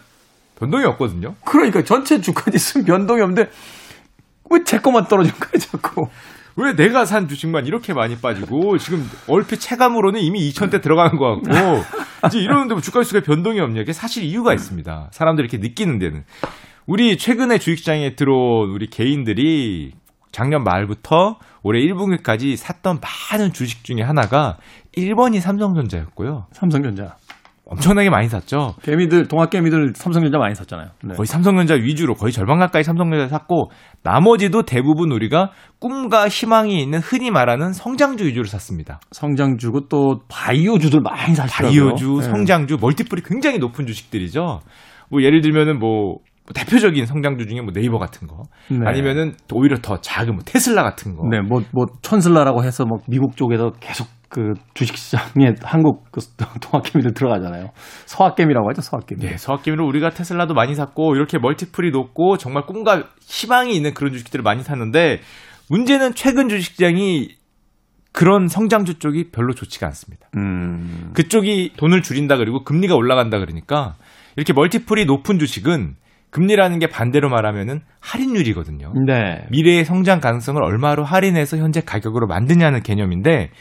변동이 0.60 0.86
없거든요. 0.86 1.34
그러니까 1.44 1.84
전체 1.84 2.22
주가 2.22 2.52
지수는 2.52 2.86
변동이 2.86 3.22
없는데 3.22 3.50
왜제 4.52 4.80
거만 4.80 5.08
떨어진 5.08 5.34
거예요, 5.40 5.58
자꾸. 5.58 6.08
왜 6.56 6.76
내가 6.76 7.06
산 7.06 7.28
주식만 7.28 7.66
이렇게 7.66 7.94
많이 7.94 8.16
빠지고 8.18 8.78
지금 8.78 9.10
얼핏 9.28 9.60
체감으로는 9.60 10.22
이미 10.22 10.48
2천대 10.52 10.82
들어가는 10.84 11.18
것 11.18 11.42
같고 11.42 11.84
이제 12.28 12.40
이러는데 12.40 12.76
뭐 12.76 12.82
주가 12.82 13.02
지수가 13.02 13.22
변동이 13.22 13.60
없냐 13.60 13.82
이게 13.82 13.92
사실 13.92 14.24
이유가 14.24 14.54
있습니다. 14.54 15.10
사람들이 15.12 15.48
이렇게 15.48 15.58
느끼는 15.58 15.98
데는 15.98 16.24
우리 16.86 17.18
최근에 17.18 17.58
주식시장에 17.58 18.16
들어온 18.16 18.70
우리 18.70 18.88
개인들이 18.88 19.94
작년 20.32 20.64
말부터 20.64 21.40
올해 21.64 21.82
1분기까지 21.82 22.56
샀던 22.56 23.02
많은 23.32 23.52
주식 23.52 23.84
중에 23.84 24.02
하나가 24.04 24.58
1번이 24.96 25.40
삼성전자였고요. 25.40 26.48
삼성전자. 26.54 27.18
엄청나게 27.70 28.10
많이 28.10 28.30
샀죠. 28.30 28.76
개미들, 28.82 29.28
동학 29.28 29.50
개미들 29.50 29.94
삼성전자 29.96 30.38
많이 30.38 30.56
샀잖아요. 30.56 30.88
네. 31.04 31.16
거의 31.16 31.26
삼성전자 31.26 31.74
위주로 31.74 32.14
거의 32.14 32.32
절반 32.32 32.60
가까이 32.60 32.84
삼성전자 32.84 33.28
샀고 33.28 33.72
나머지도 34.04 34.64
대부분 34.64 35.12
우리가 35.12 35.52
꿈과 35.80 36.30
희망이 36.30 36.82
있는 36.82 37.00
흔히 37.00 37.30
말하는 37.30 37.74
성장주 37.74 38.26
위주로 38.26 38.46
샀습니다. 38.46 39.00
성장주고 39.12 39.90
또 39.90 40.22
바이오주들 40.30 41.02
많이 41.02 41.36
사시더라고요. 41.36 41.82
바이오주, 41.82 42.20
네. 42.22 42.30
성장주, 42.30 42.78
멀티플이 42.80 43.22
굉장히 43.24 43.60
높은 43.60 43.86
주식들이죠. 43.86 44.62
뭐 45.10 45.22
예를 45.22 45.42
들면은 45.42 45.80
뭐 45.80 46.20
대표적인 46.54 47.06
성장주 47.06 47.48
중에 47.48 47.62
뭐 47.62 47.74
네이버 47.74 47.98
같은 47.98 48.28
거 48.28 48.44
네. 48.70 48.80
아니면은 48.86 49.34
오히려 49.54 49.78
더 49.82 50.00
작은 50.00 50.34
뭐 50.34 50.44
테슬라 50.46 50.84
같은 50.84 51.16
거. 51.16 51.28
네, 51.30 51.42
뭐, 51.42 51.62
뭐, 51.74 51.86
천슬라라고 52.02 52.64
해서 52.64 52.86
뭐 52.86 53.00
미국 53.08 53.36
쪽에서 53.36 53.72
계속 53.82 54.08
그 54.30 54.54
주식시장에 54.74 55.56
한국 55.62 56.12
그 56.12 56.20
동학개미들 56.62 57.14
들어가잖아요. 57.14 57.70
서학개미라고 58.06 58.70
하죠, 58.70 58.82
서학개미. 58.82 59.22
네, 59.22 59.38
서학개미로 59.38 59.86
우리가 59.88 60.10
테슬라도 60.10 60.54
많이 60.54 60.76
샀고 60.76 61.16
이렇게 61.16 61.38
멀티플이 61.40 61.92
높고 61.92 62.38
정말 62.38 62.66
꿈과 62.66 63.04
희망이 63.22 63.76
있는 63.76 63.94
그런 63.94 64.12
주식들을 64.12 64.44
많이 64.44 64.64
샀는데 64.64 65.22
문제는 65.70 66.14
최근 66.16 66.50
주식시장이 66.50 67.30
그런 68.12 68.48
성장주 68.48 69.00
쪽이 69.00 69.32
별로 69.32 69.54
좋지가 69.54 69.86
않습니다. 69.88 70.28
음. 70.36 71.12
그쪽이 71.14 71.74
돈을 71.78 72.02
줄인다 72.02 72.38
그리고 72.38 72.64
금리가 72.64 72.96
올라간다 72.96 73.38
그러니까 73.40 73.96
이렇게 74.36 74.54
멀티플이 74.54 75.06
높은 75.06 75.40
주식은 75.40 75.96
금리라는 76.30 76.80
게 76.80 76.88
반대로 76.88 77.30
말하면은 77.30 77.82
할인율이거든요. 78.02 78.94
네. 79.06 79.46
미래의 79.50 79.86
성장 79.86 80.20
가능성을 80.20 80.62
얼마로 80.62 81.04
할인해서 81.04 81.58
현재 81.58 81.82
가격으로 81.82 82.28
만드냐는 82.28 82.82
개념인데 82.82 83.52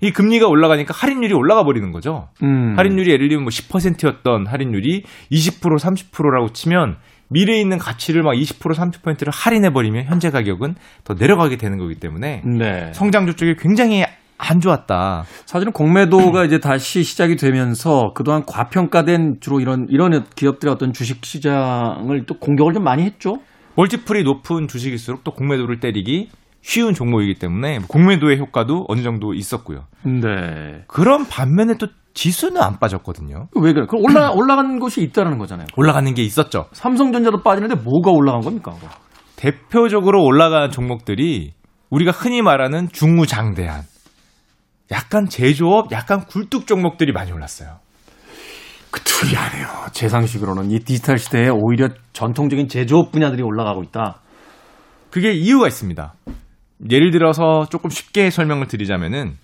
이 0.00 0.12
금리가 0.12 0.46
올라가니까 0.46 0.94
할인율이 0.94 1.34
올라가 1.34 1.64
버리는 1.64 1.90
거죠. 1.90 2.28
음. 2.42 2.74
할인율이 2.76 3.10
예를 3.10 3.28
들면 3.28 3.44
뭐 3.44 3.50
10%였던 3.50 4.46
할인율이 4.46 5.02
20% 5.32 5.78
30%라고 5.78 6.52
치면 6.52 6.96
미래에 7.28 7.60
있는 7.60 7.78
가치를 7.78 8.22
막 8.22 8.32
20% 8.32 8.74
30%를 8.74 9.32
할인해 9.32 9.72
버리면 9.72 10.04
현재 10.04 10.30
가격은 10.30 10.76
더 11.04 11.14
내려가게 11.14 11.56
되는 11.56 11.78
거기 11.78 11.96
때문에 11.96 12.42
네. 12.44 12.92
성장주 12.92 13.34
쪽이 13.34 13.56
굉장히 13.58 14.04
안 14.38 14.60
좋았다. 14.60 15.24
사실은 15.44 15.72
공매도가 15.72 16.44
이제 16.44 16.60
다시 16.60 17.02
시작이 17.02 17.34
되면서 17.36 18.12
그동안 18.14 18.44
과평가된 18.46 19.38
주로 19.40 19.60
이런 19.60 19.88
이런 19.90 20.24
기업들의 20.36 20.72
어떤 20.72 20.92
주식 20.92 21.24
시장을 21.24 22.24
또 22.26 22.38
공격을 22.38 22.72
좀 22.72 22.84
많이 22.84 23.02
했죠. 23.02 23.38
멀티플이 23.74 24.22
높은 24.22 24.68
주식일수록 24.68 25.24
또 25.24 25.32
공매도를 25.32 25.80
때리기 25.80 26.30
쉬운 26.62 26.94
종목이기 26.94 27.38
때문에 27.38 27.78
공매도의 27.88 28.38
효과도 28.38 28.84
어느 28.88 29.02
정도 29.02 29.32
있었고요. 29.34 29.84
네. 30.04 30.84
그런 30.86 31.26
반면에 31.26 31.74
또 31.78 31.86
지수는 32.14 32.60
안 32.60 32.78
빠졌거든요. 32.78 33.48
왜 33.54 33.72
그래? 33.72 33.86
그럼 33.88 34.04
올라 34.04 34.30
올라간 34.34 34.78
것이 34.80 35.02
있다라는 35.02 35.38
거잖아요. 35.38 35.66
올라가는 35.76 36.12
게 36.14 36.22
있었죠. 36.22 36.66
삼성전자도 36.72 37.42
빠지는데 37.42 37.76
뭐가 37.76 38.10
올라간 38.10 38.40
겁니까? 38.42 38.72
그거? 38.72 38.88
대표적으로 39.36 40.24
올라간 40.24 40.70
종목들이 40.70 41.52
우리가 41.90 42.10
흔히 42.10 42.42
말하는 42.42 42.88
중무장대한 42.90 43.82
약간 44.90 45.28
제조업, 45.28 45.92
약간 45.92 46.24
굴뚝 46.26 46.66
종목들이 46.66 47.12
많이 47.12 47.30
올랐어요. 47.30 47.76
그 48.90 49.00
특이하네요. 49.02 49.66
제 49.92 50.08
상식으로는 50.08 50.70
이 50.70 50.80
디지털 50.80 51.18
시대에 51.18 51.48
오히려 51.50 51.88
전통적인 52.14 52.68
제조업 52.68 53.12
분야들이 53.12 53.42
올라가고 53.42 53.82
있다. 53.82 54.20
그게 55.10 55.32
이유가 55.32 55.68
있습니다. 55.68 56.14
예를 56.90 57.10
들어서 57.10 57.66
조금 57.70 57.90
쉽게 57.90 58.30
설명을 58.30 58.68
드리자면은 58.68 59.36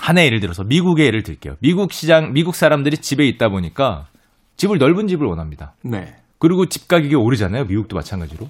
하나의 0.00 0.26
예를 0.26 0.40
들어서 0.40 0.62
미국의 0.64 1.06
예를 1.06 1.22
들게요. 1.22 1.56
미국 1.60 1.92
시장, 1.92 2.32
미국 2.32 2.54
사람들이 2.54 2.98
집에 2.98 3.26
있다 3.26 3.48
보니까 3.48 4.06
집을 4.56 4.78
넓은 4.78 5.06
집을 5.06 5.26
원합니다. 5.26 5.74
네. 5.82 6.14
그리고 6.38 6.66
집 6.66 6.88
가격이 6.88 7.14
오르잖아요. 7.14 7.64
미국도 7.64 7.96
마찬가지로. 7.96 8.48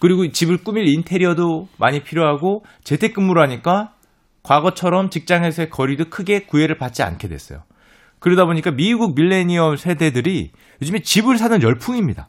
그리고 0.00 0.30
집을 0.30 0.58
꾸밀 0.58 0.88
인테리어도 0.88 1.68
많이 1.78 2.02
필요하고 2.02 2.64
재택근무를 2.84 3.42
하니까 3.42 3.92
과거처럼 4.42 5.10
직장에서의 5.10 5.70
거리도 5.70 6.06
크게 6.10 6.40
구애를 6.40 6.78
받지 6.78 7.02
않게 7.02 7.28
됐어요. 7.28 7.62
그러다 8.18 8.44
보니까 8.46 8.70
미국 8.70 9.14
밀레니엄 9.14 9.76
세대들이 9.76 10.50
요즘에 10.82 11.00
집을 11.00 11.38
사는 11.38 11.62
열풍입니다. 11.62 12.28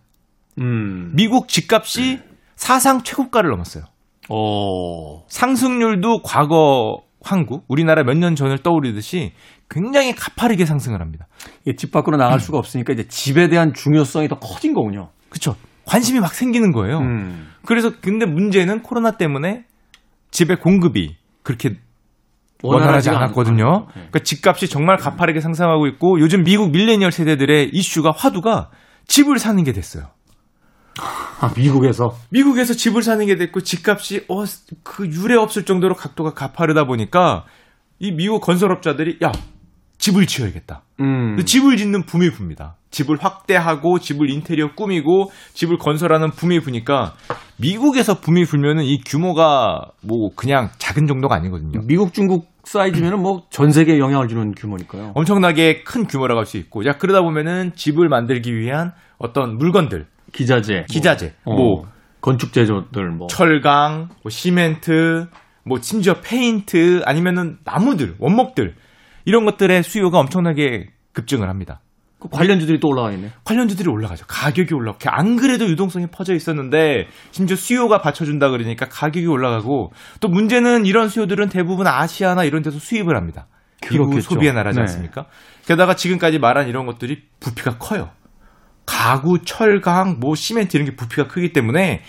음. 0.60 1.12
미국 1.16 1.48
집값이 1.48 2.20
사상 2.56 3.04
최고가를 3.04 3.50
넘었어요. 3.50 3.86
오. 4.32 5.26
상승률도 5.28 6.22
과거 6.24 7.02
한국, 7.24 7.66
우리나라 7.68 8.04
몇 8.04 8.16
년 8.18 8.36
전을 8.36 8.60
떠오르듯이 8.60 9.34
굉장히 9.70 10.14
가파르게 10.16 10.66
상승을 10.66 11.02
합니다. 11.02 11.28
이게 11.66 11.76
집 11.76 11.92
밖으로 11.92 12.18
나갈 12.18 12.40
수가 12.40 12.58
없으니까 12.58 12.94
이제 12.94 13.08
집에 13.08 13.48
대한 13.48 13.74
중요성이 13.74 14.28
더 14.28 14.40
커진 14.40 14.74
거군요. 14.74 15.10
그쵸? 15.30 15.56
관심이 15.86 16.20
막 16.20 16.34
생기는 16.34 16.72
거예요. 16.72 17.00
음. 17.00 17.48
그래서 17.66 17.92
근데 18.02 18.26
문제는 18.26 18.82
코로나 18.82 19.12
때문에 19.18 19.66
집의 20.32 20.58
공급이 20.58 21.16
그렇게 21.44 21.76
원활하지 22.64 23.10
않았거든요. 23.10 23.66
않고. 23.66 23.88
네. 23.88 23.94
그러니까 23.94 24.20
집값이 24.20 24.68
정말 24.68 24.98
가파르게 24.98 25.40
상승하고 25.42 25.88
있고 25.88 26.20
요즘 26.20 26.44
미국 26.44 26.72
밀레니얼 26.72 27.12
세대들의 27.12 27.70
이슈가 27.74 28.12
화두가 28.16 28.70
집을 29.08 29.40
사는 29.40 29.62
게 29.64 29.74
됐어요. 29.74 30.06
아, 31.00 31.52
미국에서 31.56 32.16
미국에서 32.30 32.74
집을 32.74 33.02
사는 33.02 33.26
게 33.26 33.36
됐고 33.36 33.62
집값이 33.62 34.26
어 34.28 34.44
그 34.84 35.08
유례 35.08 35.36
없을 35.36 35.64
정도로 35.66 35.96
각도가 35.96 36.34
가파르다 36.34 36.86
보니까 36.86 37.46
이 38.00 38.12
미국 38.12 38.42
건설업자들이 38.42 39.18
야 39.24 39.32
집을 39.98 40.26
지어야겠다. 40.26 40.82
음. 41.00 41.38
집을 41.46 41.78
짓는 41.78 42.06
붐이 42.06 42.30
붑니다. 42.32 42.76
집을 42.90 43.18
확대하고 43.22 44.00
집을 44.00 44.30
인테리어 44.30 44.74
꾸미고 44.76 45.32
집을 45.54 45.78
건설하는 45.78 46.32
붐이 46.32 46.60
부니까 46.60 47.14
미국에서 47.58 48.20
붐이 48.20 48.44
불면은 48.46 48.84
이 48.84 49.00
규모가 49.06 49.92
뭐 50.02 50.30
그냥 50.36 50.70
작은 50.80 51.08
정도가 51.08 51.36
아니거든요. 51.36 51.82
미국 51.86 52.14
중국 52.14 52.48
사이즈면은 52.64 53.22
뭐 53.22 53.44
전 53.50 53.72
세계에 53.72 53.98
영향을 54.00 54.28
주는 54.28 54.52
규모니까요. 54.54 55.12
엄청나게 55.16 55.84
큰 55.84 56.06
규모라고 56.06 56.40
할 56.40 56.46
수 56.46 56.58
있고 56.58 56.86
야 56.86 56.98
그러다 56.98 57.22
보면은 57.22 57.72
집을 57.76 58.10
만들기 58.10 58.54
위한 58.56 58.92
어떤 59.20 59.58
물건들 59.58 60.08
기자재, 60.32 60.86
기자재 60.90 61.34
뭐, 61.46 61.56
뭐 61.56 61.82
어, 61.82 61.92
건축 62.22 62.54
제조들 62.54 63.10
뭐 63.10 63.28
철강, 63.28 64.10
뭐 64.24 64.30
시멘트, 64.30 65.28
뭐 65.66 65.80
심지어 65.82 66.16
페인트 66.22 67.02
아니면은 67.06 67.58
나무들, 67.64 68.16
원목들 68.20 68.76
이런 69.26 69.46
것들의 69.46 69.84
수요가 69.84 70.20
엄청나게 70.20 70.90
급증을 71.14 71.50
합니다. 71.50 71.82
그 72.20 72.30
관련주들이 72.30 72.80
또 72.80 72.90
올라가 72.90 73.12
있네. 73.12 73.32
관련주들이 73.44 73.90
올라가죠. 73.90 74.26
가격이 74.28 74.76
올라가고 74.76 75.10
안 75.10 75.38
그래도 75.38 75.68
유동성이 75.68 76.06
퍼져 76.12 76.36
있었는데 76.36 77.08
심지어 77.32 77.56
수요가 77.56 78.00
받쳐준다 78.00 78.50
그러니까 78.50 78.86
가격이 78.88 79.26
올라가고 79.26 79.92
또 80.20 80.28
문제는 80.28 80.86
이런 80.86 81.10
수요들은 81.10 81.50
대부분 81.50 81.88
아시아나 81.88 82.44
이런 82.44 82.62
데서 82.62 82.78
수입을 82.78 83.18
합니다. 83.18 83.48
그렇겠죠. 83.82 84.22
소비의 84.22 84.54
나라지 84.54 84.78
네. 84.78 84.82
않습니까? 84.82 85.26
게다가 85.66 85.96
지금까지 85.96 86.38
말한 86.38 86.68
이런 86.68 86.86
것들이 86.86 87.24
부피가 87.40 87.80
커요. 87.80 88.12
가구, 88.86 89.40
철강, 89.44 90.20
뭐 90.20 90.36
시멘트 90.36 90.76
이런 90.78 90.90
게 90.90 90.96
부피가 90.96 91.28
크기 91.28 91.54
때문에 91.54 92.02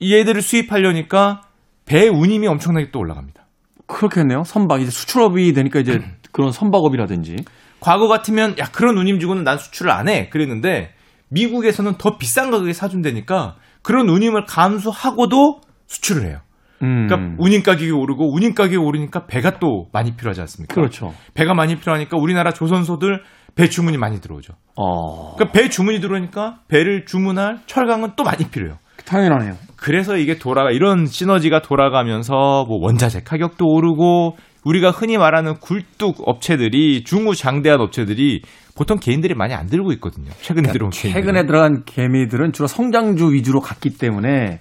이 0.00 0.14
애들을 0.16 0.40
수입하려니까 0.42 1.42
배 1.84 2.08
운임이 2.08 2.46
엄청나게 2.46 2.90
또 2.90 3.00
올라갑니다. 3.00 3.46
그렇겠네요. 3.86 4.42
선박 4.44 4.80
이제 4.80 4.90
수출업이 4.90 5.52
되니까 5.52 5.80
이제 5.80 6.00
그런 6.32 6.50
선박업이라든지 6.50 7.44
과거 7.80 8.08
같으면 8.08 8.56
야 8.58 8.64
그런 8.72 8.96
운임 8.96 9.18
주고는 9.20 9.44
난 9.44 9.58
수출을 9.58 9.90
안 9.90 10.08
해 10.08 10.28
그랬는데 10.28 10.94
미국에서는 11.28 11.94
더 11.98 12.16
비싼 12.18 12.50
가격에 12.50 12.72
사준다니까 12.72 13.56
그런 13.82 14.08
운임을 14.08 14.44
감수하고도 14.46 15.60
수출을 15.86 16.26
해요. 16.26 16.38
음. 16.82 17.06
그러니까 17.06 17.36
운임 17.38 17.62
가격이 17.62 17.90
오르고 17.90 18.34
운임 18.34 18.54
가격이 18.54 18.76
오르니까 18.76 19.26
배가 19.26 19.58
또 19.58 19.88
많이 19.92 20.16
필요하지 20.16 20.40
않습니까? 20.42 20.74
그렇죠. 20.74 21.14
배가 21.34 21.54
많이 21.54 21.76
필요하니까 21.76 22.16
우리나라 22.16 22.52
조선소들 22.52 23.22
배 23.54 23.68
주문이 23.68 23.96
많이 23.98 24.20
들어오죠. 24.20 24.54
어. 24.76 25.34
그러니까 25.34 25.52
배 25.52 25.68
주문이 25.68 26.00
들어오니까 26.00 26.60
배를 26.68 27.04
주문할 27.04 27.60
철강은 27.66 28.12
또 28.16 28.24
많이 28.24 28.48
필요해요. 28.50 28.78
당연하네요. 29.04 29.56
그래서 29.76 30.16
이게 30.16 30.38
돌아가 30.38 30.70
이런 30.70 31.06
시너지가 31.06 31.62
돌아가면서 31.62 32.64
뭐 32.68 32.78
원자재 32.80 33.22
가격도 33.24 33.66
오르고 33.66 34.36
우리가 34.64 34.90
흔히 34.90 35.18
말하는 35.18 35.54
굴뚝 35.58 36.28
업체들이 36.28 37.02
중후장대한 37.04 37.80
업체들이 37.80 38.42
보통 38.76 38.98
개인들이 38.98 39.34
많이 39.34 39.54
안 39.54 39.66
들고 39.66 39.92
있거든요. 39.94 40.30
최근에 40.40 40.70
들어온 40.70 40.90
개인들. 40.90 41.20
최근에 41.20 41.46
들어간 41.46 41.82
개미들은 41.84 42.52
주로 42.52 42.68
성장주 42.68 43.32
위주로 43.32 43.60
갔기 43.60 43.98
때문에 43.98 44.60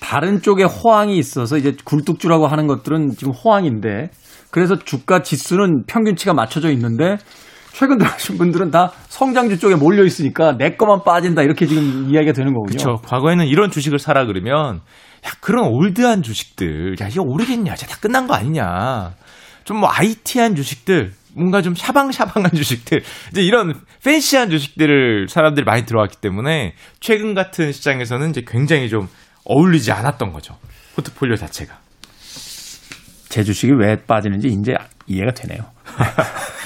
다른 0.00 0.42
쪽에 0.42 0.64
호황이 0.64 1.16
있어서 1.16 1.56
이제 1.56 1.74
굴뚝주라고 1.84 2.46
하는 2.46 2.66
것들은 2.66 3.10
지금 3.10 3.32
호황인데 3.32 4.10
그래서 4.50 4.78
주가 4.78 5.22
지수는 5.22 5.84
평균치가 5.86 6.34
맞춰져 6.34 6.70
있는데 6.72 7.16
최근 7.74 7.98
들어가신 7.98 8.38
분들은 8.38 8.70
다 8.70 8.92
성장주 9.08 9.58
쪽에 9.58 9.74
몰려 9.74 10.04
있으니까 10.04 10.56
내 10.56 10.76
거만 10.76 11.00
빠진다 11.04 11.42
이렇게 11.42 11.66
지금 11.66 12.08
이야기가 12.08 12.32
되는 12.32 12.54
거군요. 12.54 12.76
그렇죠. 12.78 13.02
과거에는 13.04 13.46
이런 13.46 13.70
주식을 13.70 13.98
사라 13.98 14.26
그러면 14.26 14.76
야 15.26 15.30
그런 15.40 15.66
올드한 15.72 16.22
주식들 16.22 16.96
야 17.00 17.08
이거 17.08 17.22
오르겠냐? 17.22 17.74
이제 17.74 17.86
다 17.86 17.96
끝난 18.00 18.26
거 18.26 18.34
아니냐? 18.34 19.12
좀 19.64 19.78
뭐 19.80 19.88
IT한 19.90 20.54
주식들 20.54 21.12
뭔가 21.34 21.62
좀 21.62 21.74
샤방샤방한 21.74 22.52
주식들 22.54 23.02
이제 23.32 23.42
이런 23.42 23.74
팬시한 24.04 24.50
주식들을 24.50 25.26
사람들이 25.28 25.64
많이 25.64 25.84
들어왔기 25.84 26.18
때문에 26.20 26.74
최근 27.00 27.34
같은 27.34 27.72
시장에서는 27.72 28.30
이제 28.30 28.42
굉장히 28.46 28.88
좀 28.88 29.08
어울리지 29.46 29.90
않았던 29.90 30.32
거죠. 30.32 30.56
포트폴리오 30.94 31.34
자체가. 31.36 31.76
제 33.30 33.42
주식이 33.42 33.72
왜 33.72 33.96
빠지는지 33.96 34.46
이제 34.48 34.74
이해가 35.08 35.32
되네요. 35.32 35.64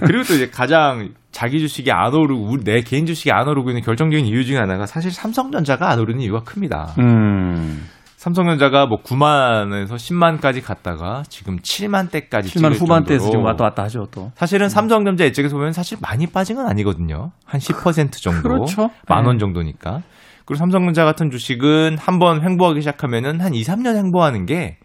그리고 0.00 0.24
또 0.24 0.34
이제 0.34 0.48
가장 0.50 1.10
자기 1.32 1.58
주식이 1.60 1.90
안 1.92 2.14
오르고 2.14 2.58
내 2.64 2.80
개인 2.82 3.06
주식이 3.06 3.30
안 3.32 3.48
오르고 3.48 3.70
있는 3.70 3.82
결정적인 3.82 4.26
이유 4.26 4.44
중에 4.44 4.56
하나가 4.58 4.86
사실 4.86 5.10
삼성전자가 5.10 5.90
안 5.90 5.98
오르는 5.98 6.20
이유가 6.20 6.40
큽니다. 6.40 6.94
음. 6.98 7.86
삼성전자가 8.16 8.86
뭐 8.86 9.02
9만에서 9.02 9.90
10만까지 9.96 10.64
갔다가 10.64 11.22
지금 11.28 11.56
7만 11.58 12.10
대까지 12.10 12.48
7만 12.54 12.72
후반대에서 12.80 13.26
지금 13.26 13.44
왔다 13.44 13.64
갔다 13.64 13.82
하죠 13.82 14.06
또. 14.10 14.30
사실은 14.34 14.68
삼성전자 14.70 15.24
이쪽에서 15.26 15.56
보면 15.56 15.72
사실 15.72 15.98
많이 16.00 16.26
빠진 16.26 16.56
건 16.56 16.66
아니거든요. 16.66 17.32
한 17.44 17.60
10% 17.60 18.12
정도. 18.22 18.42
그렇죠. 18.48 18.88
만원 19.08 19.36
네. 19.36 19.40
정도니까. 19.40 20.00
그리고 20.46 20.58
삼성전자 20.58 21.04
같은 21.04 21.30
주식은 21.30 21.98
한 21.98 22.18
번 22.18 22.42
횡보하기 22.42 22.80
시작하면은 22.80 23.40
한 23.40 23.52
2, 23.54 23.62
3년 23.62 23.96
횡보하는 23.96 24.46
게 24.46 24.78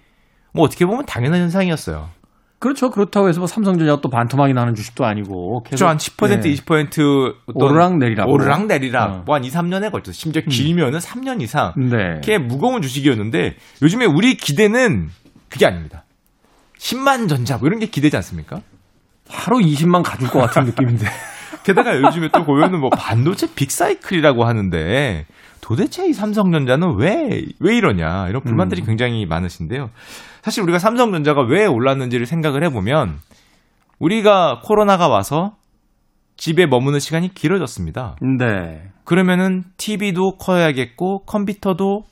뭐 0.54 0.66
어떻게 0.66 0.86
보면 0.86 1.06
당연한 1.06 1.42
현상이었어요. 1.42 2.10
그렇죠. 2.60 2.90
그렇다고 2.90 3.30
해서 3.30 3.40
뭐 3.40 3.48
삼성전자가 3.48 4.02
또 4.02 4.10
반토막이 4.10 4.54
나는 4.54 4.76
주식도 4.76 5.06
아니고 5.06 5.64
계속 5.64 5.86
그렇죠. 5.86 5.88
한 5.88 5.98
10%, 5.98 6.42
네. 6.42 6.54
20% 6.54 7.36
어떤 7.48 7.70
오르락 7.72 7.98
내리락. 7.98 8.28
오르락 8.28 8.68
내리락. 8.68 9.10
어. 9.10 9.16
음. 9.16 9.22
뭐한 9.26 9.46
2, 9.46 9.50
3년에 9.50 9.92
걸쳐서 9.92 10.14
심지어 10.14 10.42
길면은 10.42 11.00
3년 11.00 11.42
이상. 11.42 11.74
네. 11.78 12.20
꽤 12.22 12.38
무거운 12.38 12.82
주식이었는데 12.82 13.56
요즘에 13.82 14.06
우리 14.06 14.36
기대는 14.36 15.10
그게 15.48 15.66
아닙니다. 15.66 16.04
10만 16.78 17.30
전자 17.30 17.58
뭐 17.58 17.68
이런 17.68 17.80
게 17.80 17.86
기대지 17.86 18.16
않습니까? 18.18 18.62
하루 19.30 19.58
20만 19.60 20.04
가줄 20.04 20.28
것 20.30 20.40
같은 20.40 20.66
느낌인데. 20.66 21.06
게다가 21.64 21.96
요즘에 22.02 22.30
또 22.34 22.44
보면은 22.44 22.80
뭐 22.80 22.90
반도체 22.90 23.48
빅사이클이라고 23.54 24.46
하는데 24.46 25.26
도대체 25.62 26.08
이 26.08 26.14
삼성전자는 26.14 26.96
왜, 26.98 27.46
왜 27.60 27.78
이러냐 27.78 28.28
이런 28.30 28.42
불만들이 28.42 28.82
굉장히 28.82 29.26
많으신데요. 29.26 29.92
사실 30.42 30.64
우리가 30.64 30.80
삼성전자가 30.80 31.42
왜 31.42 31.66
올랐는지를 31.66 32.26
생각을 32.26 32.64
해보면 32.66 33.18
우리가 34.00 34.62
코로나가 34.64 35.08
와서 35.08 35.56
집에 36.38 36.66
머무는 36.66 37.00
시간이 37.00 37.34
길어졌습니다. 37.34 38.16
네. 38.38 38.90
그러면은 39.04 39.64
TV도 39.78 40.38
커야겠고 40.38 41.26
컴퓨터도 41.26 42.04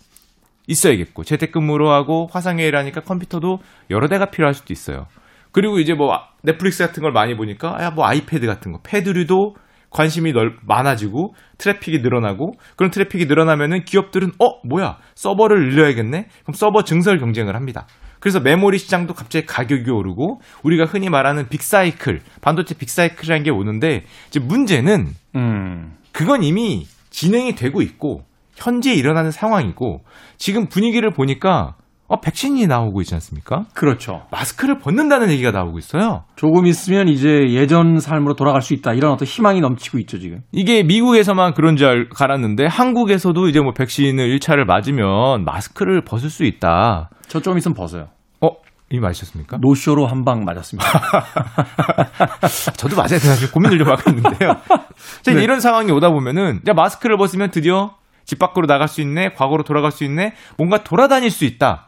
있어야겠고 0.67 1.23
재택근무로 1.23 1.89
하고 1.91 2.27
화상회의를 2.31 2.77
하니까 2.79 3.01
컴퓨터도 3.01 3.59
여러 3.89 4.09
대가 4.09 4.25
필요할 4.25 4.53
수도 4.53 4.73
있어요. 4.73 5.05
그리고 5.53 5.79
이제 5.79 5.93
뭐 5.93 6.09
넷플릭스 6.43 6.85
같은 6.85 7.01
걸 7.01 7.13
많이 7.13 7.35
보니까 7.35 7.77
야 7.81 7.91
뭐 7.91 8.05
아이패드 8.05 8.45
같은 8.45 8.73
거 8.73 8.79
패드류도 8.83 9.55
관심이 9.89 10.33
넓 10.33 10.57
많아지고 10.67 11.33
트래픽이 11.57 11.99
늘어나고 11.99 12.51
그런 12.75 12.91
트래픽이 12.91 13.25
늘어나면은 13.25 13.85
기업들은 13.85 14.33
어 14.39 14.67
뭐야 14.67 14.97
서버를 15.15 15.69
늘려야겠네 15.69 16.27
그럼 16.43 16.53
서버 16.53 16.83
증설 16.83 17.17
경쟁을 17.19 17.55
합니다. 17.55 17.87
그래서 18.19 18.39
메모리 18.39 18.77
시장도 18.77 19.13
갑자기 19.13 19.45
가격이 19.45 19.89
오르고 19.89 20.41
우리가 20.63 20.85
흔히 20.85 21.09
말하는 21.09 21.47
빅사이클 21.49 22.21
반도체 22.41 22.75
빅사이클이라는 22.75 23.43
게 23.43 23.49
오는데 23.51 24.05
이제 24.29 24.39
문제는 24.39 25.13
음. 25.35 25.97
그건 26.11 26.43
이미 26.43 26.87
진행이 27.09 27.55
되고 27.55 27.81
있고 27.81 28.25
현재 28.55 28.93
일어나는 28.93 29.31
상황이고 29.31 30.03
지금 30.37 30.67
분위기를 30.67 31.11
보니까 31.11 31.75
어 32.09 32.21
백신이 32.21 32.67
나오고 32.67 33.01
있지 33.01 33.13
않습니까? 33.15 33.65
그렇죠. 33.73 34.23
마스크를 34.31 34.79
벗는다는 34.79 35.29
얘기가 35.29 35.51
나오고 35.51 35.77
있어요. 35.77 36.23
조금 36.37 36.65
있으면 36.65 37.09
이제 37.09 37.27
예전 37.49 37.99
삶으로 37.99 38.35
돌아갈 38.35 38.61
수 38.61 38.73
있다. 38.73 38.93
이런 38.93 39.11
어떤 39.11 39.25
희망이 39.27 39.59
넘치고 39.59 39.97
있죠, 39.99 40.17
지금. 40.17 40.39
이게 40.53 40.83
미국에서만 40.83 41.53
그런 41.53 41.75
줄 41.75 41.87
알- 41.87 42.07
알았는데 42.17 42.65
한국에서도 42.67 43.49
이제 43.49 43.59
뭐 43.59 43.73
백신을 43.73 44.37
1차를 44.39 44.63
맞으면 44.65 45.43
마스크를 45.43 46.01
벗을 46.05 46.29
수 46.29 46.45
있다. 46.45 47.09
저 47.27 47.41
좀 47.41 47.57
있으면 47.57 47.75
벗어요. 47.75 48.07
어? 48.41 48.51
이미 48.89 49.01
맞으셨습니까? 49.01 49.57
노쇼로 49.57 50.07
한 50.07 50.23
방 50.23 50.45
맞았습니다. 50.45 50.87
저도 52.77 52.95
맞아야 52.95 53.19
되나 53.19 53.35
지금 53.35 53.51
고민을 53.53 53.77
좀 53.79 53.87
하고 53.89 54.09
있는데요. 54.11 54.55
자, 55.23 55.33
네. 55.33 55.43
이런 55.43 55.59
상황이 55.59 55.91
오다 55.91 56.09
보면은 56.11 56.61
마스크를 56.73 57.17
벗으면 57.17 57.51
드디어 57.51 57.95
집 58.25 58.39
밖으로 58.39 58.67
나갈 58.67 58.87
수 58.87 59.01
있네, 59.01 59.33
과거로 59.35 59.63
돌아갈 59.63 59.91
수 59.91 60.03
있네, 60.03 60.33
뭔가 60.57 60.83
돌아다닐 60.83 61.29
수 61.31 61.45
있다. 61.45 61.86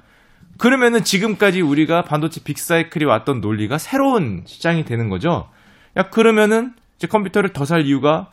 그러면은 0.59 1.03
지금까지 1.03 1.61
우리가 1.61 2.03
반도체 2.03 2.43
빅사이클이 2.43 3.05
왔던 3.05 3.39
논리가 3.41 3.77
새로운 3.77 4.43
시장이 4.45 4.83
되는 4.83 5.09
거죠. 5.09 5.47
야, 5.97 6.03
그러면은 6.03 6.73
이제 6.97 7.07
컴퓨터를 7.07 7.53
더 7.53 7.65
살 7.65 7.85
이유가 7.85 8.27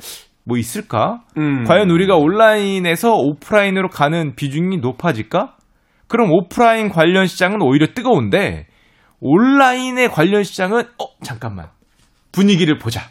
뭐 0.45 0.57
있을까? 0.59 1.23
음. 1.39 1.65
과연 1.65 1.91
우리가 1.91 2.17
온라인에서 2.17 3.12
오프라인으로 3.15 3.89
가는 3.89 4.35
비중이 4.37 4.79
높아질까? 4.79 5.57
그럼 6.09 6.31
오프라인 6.33 6.89
관련 6.89 7.27
시장은 7.27 7.62
오히려 7.62 7.89
뜨거운데 7.95 8.67
온라인의 9.21 10.11
관련 10.11 10.45
시장은 10.45 10.83
어 10.83 11.07
잠깐만 11.23 11.69
분위기를 12.33 12.79
보자. 12.79 13.03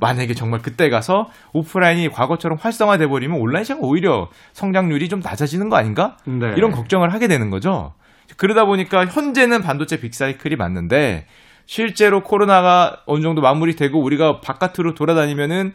만약에 0.00 0.32
정말 0.34 0.60
그때 0.62 0.88
가서 0.88 1.26
오프라인이 1.52 2.08
과거처럼 2.08 2.56
활성화돼 2.60 3.06
버리면 3.06 3.38
온라인 3.38 3.64
시장 3.64 3.78
오히려 3.82 4.28
성장률이 4.52 5.08
좀 5.08 5.20
낮아지는 5.20 5.68
거 5.68 5.76
아닌가? 5.76 6.16
네. 6.24 6.54
이런 6.56 6.70
걱정을 6.72 7.12
하게 7.12 7.28
되는 7.28 7.50
거죠. 7.50 7.92
그러다 8.36 8.64
보니까 8.64 9.06
현재는 9.06 9.62
반도체 9.62 10.00
빅사이클이 10.00 10.56
맞는데 10.56 11.26
실제로 11.66 12.22
코로나가 12.22 13.02
어느 13.06 13.22
정도 13.22 13.40
마무리되고 13.40 14.02
우리가 14.02 14.40
바깥으로 14.40 14.94
돌아다니면은 14.94 15.72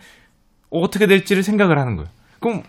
어떻게 0.70 1.08
될지를 1.08 1.44
생각을 1.44 1.80
하는 1.80 1.96
거예요. 1.96 2.10
그럼 2.40 2.64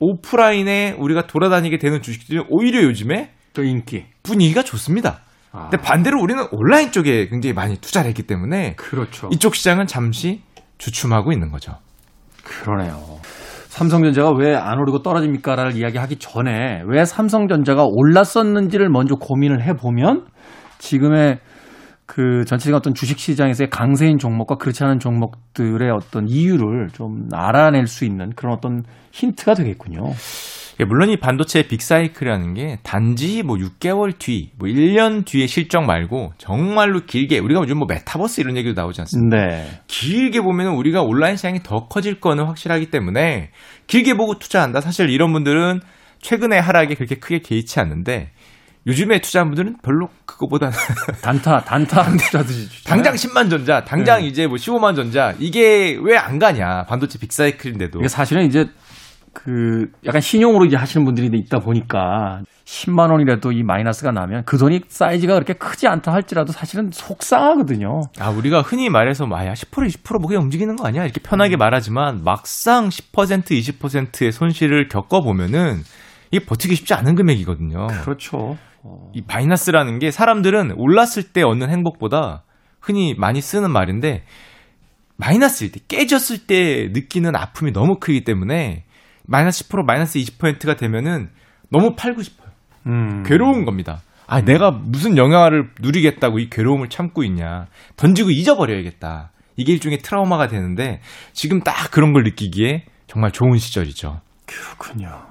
오프라인에 0.00 0.96
우리가 0.98 1.26
돌아다니게 1.26 1.78
되는 1.78 2.02
주식들이 2.02 2.42
오히려 2.48 2.82
요즘에 2.82 3.32
또 3.52 3.62
인기. 3.62 4.06
분위기가 4.22 4.62
좋습니다. 4.62 5.20
아, 5.52 5.68
근데 5.70 5.78
반대로 5.82 6.20
우리는 6.20 6.42
온라인 6.52 6.92
쪽에 6.92 7.28
굉장히 7.28 7.54
많이 7.54 7.76
투자를 7.78 8.08
했기 8.08 8.22
때문에 8.22 8.74
그렇죠. 8.76 9.28
이쪽 9.32 9.54
시장은 9.54 9.86
잠시 9.86 10.42
주춤하고 10.78 11.32
있는 11.32 11.50
거죠. 11.50 11.72
그러네요. 12.42 13.20
삼성전자가 13.76 14.30
왜 14.30 14.56
안 14.56 14.78
오르고 14.78 15.02
떨어집니까라를 15.02 15.76
이야기하기 15.76 16.16
전에 16.16 16.80
왜 16.86 17.04
삼성전자가 17.04 17.84
올랐었는지를 17.86 18.88
먼저 18.88 19.16
고민을 19.16 19.62
해보면 19.64 20.24
지금의 20.78 21.40
그 22.06 22.44
전체적인 22.46 22.74
어떤 22.74 22.94
주식시장에서의 22.94 23.68
강세인 23.68 24.16
종목과 24.16 24.54
그렇지 24.56 24.82
않은 24.84 24.98
종목들의 24.98 25.90
어떤 25.90 26.26
이유를 26.26 26.88
좀 26.94 27.28
알아낼 27.34 27.86
수 27.86 28.06
있는 28.06 28.30
그런 28.34 28.54
어떤 28.54 28.82
힌트가 29.12 29.52
되겠군요. 29.52 30.04
예, 30.78 30.84
물론 30.84 31.08
이 31.08 31.16
반도체 31.16 31.62
빅사이클이라는 31.68 32.52
게 32.54 32.78
단지 32.82 33.42
뭐 33.42 33.56
6개월 33.56 34.18
뒤, 34.18 34.50
뭐 34.58 34.68
1년 34.68 35.24
뒤의 35.24 35.48
실적 35.48 35.82
말고 35.84 36.32
정말로 36.36 37.00
길게 37.06 37.38
우리가 37.38 37.60
요즘 37.62 37.78
뭐 37.78 37.86
메타버스 37.88 38.42
이런 38.42 38.58
얘기도 38.58 38.78
나오지 38.78 39.00
않습니까? 39.00 39.36
네. 39.36 39.80
길게 39.86 40.42
보면 40.42 40.74
우리가 40.74 41.00
온라인 41.02 41.36
시장이 41.36 41.62
더 41.62 41.86
커질 41.88 42.20
거는 42.20 42.44
확실하기 42.44 42.90
때문에 42.90 43.50
길게 43.86 44.14
보고 44.14 44.38
투자한다. 44.38 44.82
사실 44.82 45.08
이런 45.08 45.32
분들은 45.32 45.80
최근에 46.20 46.58
하락에 46.58 46.94
그렇게 46.94 47.14
크게 47.14 47.38
개의치 47.38 47.80
않는데 47.80 48.32
요즘에 48.86 49.20
투자한 49.20 49.48
분들은 49.48 49.76
별로 49.82 50.08
그거보다는 50.26 50.72
단타, 51.22 51.60
단타 51.64 52.04
투자듯이. 52.18 52.84
당장 52.84 53.14
10만 53.14 53.48
전자, 53.50 53.82
당장 53.84 54.20
네. 54.20 54.26
이제 54.28 54.46
뭐 54.46 54.56
15만 54.56 54.94
전자 54.94 55.34
이게 55.40 55.98
왜 56.02 56.16
안 56.18 56.38
가냐? 56.38 56.84
반도체 56.84 57.18
빅사이클인데도. 57.18 57.98
이게 57.98 58.08
사실은 58.08 58.44
이제 58.46 58.66
그 59.36 59.90
약간 60.06 60.22
신용으로 60.22 60.64
이제 60.64 60.76
하시는 60.76 61.04
분들이 61.04 61.28
있다 61.38 61.58
보니까 61.58 62.40
10만 62.64 63.10
원이라도 63.10 63.52
이 63.52 63.62
마이너스가 63.62 64.10
나면 64.10 64.44
그 64.46 64.56
돈이 64.56 64.80
사이즈가 64.88 65.34
그렇게 65.34 65.52
크지 65.52 65.86
않다 65.86 66.10
할지라도 66.10 66.52
사실은 66.52 66.90
속상하거든요. 66.90 68.00
아, 68.18 68.30
우리가 68.30 68.62
흔히 68.62 68.88
말해서 68.88 69.26
마야 69.26 69.52
10% 69.52 69.86
20%뭐 69.86 70.26
그냥 70.28 70.42
움직이는 70.44 70.76
거 70.76 70.88
아니야? 70.88 71.04
이렇게 71.04 71.20
편하게 71.20 71.56
말하지만 71.58 72.22
막상 72.24 72.88
10% 72.88 73.50
20%의 73.50 74.32
손실을 74.32 74.88
겪어 74.88 75.20
보면은 75.20 75.82
이게 76.30 76.44
버티기 76.44 76.74
쉽지 76.74 76.94
않은 76.94 77.14
금액이거든요. 77.14 77.88
그렇죠. 78.04 78.56
이 79.12 79.22
마이너스라는 79.26 79.98
게 79.98 80.10
사람들은 80.10 80.72
올랐을 80.76 81.32
때 81.34 81.42
얻는 81.42 81.68
행복보다 81.68 82.44
흔히 82.80 83.14
많이 83.18 83.42
쓰는 83.42 83.70
말인데 83.70 84.24
마이너스일 85.16 85.72
때 85.72 85.80
깨졌을 85.88 86.46
때 86.46 86.88
느끼는 86.92 87.36
아픔이 87.36 87.72
너무 87.72 87.98
크기 88.00 88.24
때문에 88.24 88.85
마이너스 89.26 89.68
10% 89.68 89.84
마이너스 89.84 90.18
20%가 90.18 90.76
되면은 90.76 91.30
너무 91.70 91.94
팔고 91.96 92.22
싶어요. 92.22 92.48
음. 92.86 93.22
괴로운 93.24 93.64
겁니다. 93.64 94.00
아, 94.28 94.40
내가 94.40 94.70
무슨 94.70 95.16
영향을 95.16 95.70
누리겠다고 95.80 96.38
이 96.38 96.48
괴로움을 96.50 96.88
참고 96.88 97.22
있냐. 97.24 97.66
던지고 97.96 98.30
잊어버려야겠다. 98.30 99.30
이게 99.56 99.72
일종의 99.72 99.98
트라우마가 99.98 100.48
되는데 100.48 101.00
지금 101.32 101.60
딱 101.60 101.90
그런 101.90 102.12
걸 102.12 102.24
느끼기에 102.24 102.84
정말 103.06 103.30
좋은 103.32 103.56
시절이죠. 103.56 104.20
그렇군요. 104.46 105.22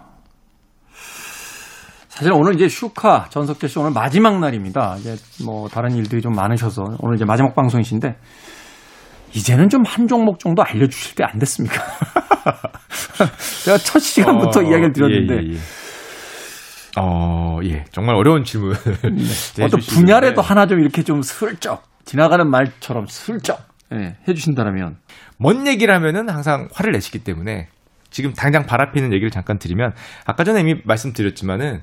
사실 2.10 2.31
오늘 2.31 2.55
이제 2.55 2.69
슈카 2.69 3.27
전석재 3.29 3.67
씨 3.67 3.77
오늘 3.77 3.91
마지막 3.91 4.39
날입니다. 4.39 4.95
이제 4.99 5.17
뭐 5.43 5.67
다른 5.67 5.95
일들이 5.95 6.21
좀 6.21 6.34
많으셔서 6.34 6.84
오늘 6.99 7.15
이제 7.15 7.25
마지막 7.25 7.53
방송이신데 7.55 8.15
이제는 9.34 9.67
좀 9.69 9.84
한 9.86 10.08
종목 10.08 10.39
정도 10.39 10.63
알려주실 10.63 11.15
때 11.15 11.23
안 11.25 11.38
됐습니까? 11.39 11.75
제가 13.65 13.77
첫 13.77 13.99
시간부터 13.99 14.59
어, 14.59 14.63
이야기를 14.63 14.93
드렸는데 14.93 15.33
예, 15.35 15.47
예, 15.49 15.53
예. 15.53 15.57
어, 16.97 17.59
예. 17.63 17.85
정말 17.91 18.15
어려운 18.15 18.43
질문. 18.43 18.73
네. 18.73 19.63
어떤 19.63 19.79
분야라도 19.81 20.41
하나 20.41 20.65
좀 20.67 20.79
이렇게 20.79 21.03
좀 21.03 21.21
슬쩍 21.21 21.83
지나가는 22.05 22.47
말처럼 22.49 23.07
슬쩍 23.07 23.67
예, 23.93 24.15
해주신다면 24.27 24.97
먼 25.37 25.67
얘기를 25.67 25.93
하면은 25.93 26.29
항상 26.29 26.69
화를 26.73 26.91
내시기 26.93 27.19
때문에 27.19 27.67
지금 28.09 28.33
당장 28.33 28.65
발 28.65 28.81
앞에 28.81 28.99
있는 28.99 29.11
얘기를 29.13 29.29
잠깐 29.29 29.59
드리면 29.59 29.91
아까 30.25 30.43
전에 30.43 30.61
이미 30.61 30.75
말씀드렸지만은 30.85 31.81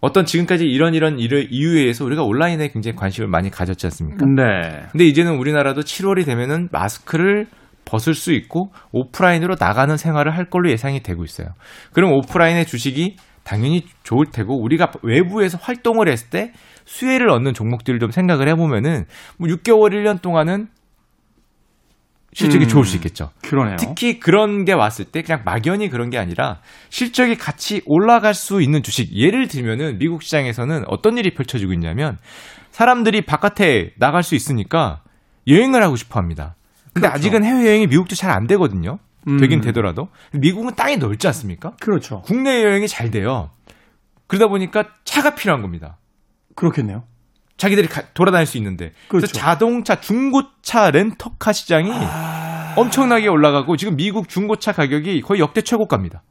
어떤 0.00 0.24
지금까지 0.26 0.64
이런 0.64 0.94
이런 0.94 1.18
이유- 1.18 1.46
이유에 1.50 1.80
의해서 1.82 2.04
우리가 2.04 2.22
온라인에 2.24 2.68
굉장히 2.68 2.96
관심을 2.96 3.28
많이 3.28 3.50
가졌지 3.50 3.86
않습니까? 3.86 4.24
네. 4.26 4.86
근데 4.92 5.04
이제는 5.06 5.36
우리나라도 5.36 5.80
7월이 5.82 6.24
되면은 6.26 6.68
마스크를 6.72 7.46
벗을 7.84 8.14
수 8.14 8.32
있고 8.32 8.72
오프라인으로 8.92 9.56
나가는 9.58 9.96
생활을 9.96 10.36
할 10.36 10.50
걸로 10.50 10.70
예상이 10.70 11.02
되고 11.02 11.24
있어요. 11.24 11.48
그럼 11.92 12.12
오프라인의 12.12 12.66
주식이 12.66 13.16
당연히 13.44 13.84
좋을 14.02 14.26
테고 14.32 14.60
우리가 14.62 14.92
외부에서 15.02 15.58
활동을 15.60 16.08
했을 16.08 16.30
때 16.30 16.52
수혜를 16.86 17.28
얻는 17.30 17.54
종목들을 17.54 17.98
좀 18.00 18.10
생각을 18.10 18.48
해보면은 18.48 19.04
뭐 19.38 19.48
6개월 19.48 19.92
1년 19.92 20.20
동안은 20.22 20.68
실적이 22.32 22.64
음. 22.64 22.68
좋을 22.68 22.84
수 22.84 22.96
있겠죠. 22.96 23.30
그러네요. 23.42 23.76
특히 23.78 24.18
그런 24.18 24.64
게 24.64 24.72
왔을 24.72 25.04
때 25.04 25.22
그냥 25.22 25.42
막연히 25.44 25.88
그런 25.88 26.10
게 26.10 26.18
아니라 26.18 26.60
실적이 26.90 27.36
같이 27.36 27.80
올라갈 27.86 28.34
수 28.34 28.60
있는 28.60 28.82
주식. 28.82 29.14
예를 29.16 29.46
들면은 29.46 29.98
미국 29.98 30.22
시장에서는 30.24 30.84
어떤 30.88 31.16
일이 31.16 31.32
펼쳐지고 31.32 31.72
있냐면 31.74 32.18
사람들이 32.72 33.24
바깥에 33.24 33.92
나갈 33.98 34.24
수 34.24 34.34
있으니까 34.34 35.02
여행을 35.46 35.82
하고 35.84 35.94
싶어 35.94 36.18
합니다. 36.18 36.56
근데 36.94 37.08
그렇죠. 37.08 37.14
아직은 37.16 37.44
해외여행이 37.44 37.86
미국도 37.88 38.14
잘 38.14 38.30
안 38.30 38.46
되거든요. 38.46 38.98
음. 39.28 39.38
되긴 39.38 39.60
되더라도. 39.60 40.08
미국은 40.32 40.74
땅이 40.74 40.96
넓지 40.98 41.26
않습니까? 41.28 41.72
그렇죠. 41.80 42.22
국내 42.22 42.62
여행이 42.62 42.88
잘 42.88 43.10
돼요. 43.10 43.50
그러다 44.26 44.48
보니까 44.48 44.84
차가 45.04 45.34
필요한 45.34 45.60
겁니다. 45.62 45.98
그렇겠네요. 46.54 47.04
자기들이 47.56 47.88
가- 47.88 48.02
돌아다닐 48.14 48.46
수 48.46 48.56
있는데. 48.58 48.92
그래서 49.08 49.26
그렇죠. 49.26 49.32
자동차, 49.32 50.00
중고차 50.00 50.90
렌터카 50.90 51.52
시장이 51.52 51.90
아. 51.92 52.74
엄청나게 52.76 53.28
올라가고 53.28 53.76
지금 53.76 53.96
미국 53.96 54.28
중고차 54.28 54.72
가격이 54.72 55.20
거의 55.22 55.40
역대 55.40 55.60
최고가입니다. 55.62 56.22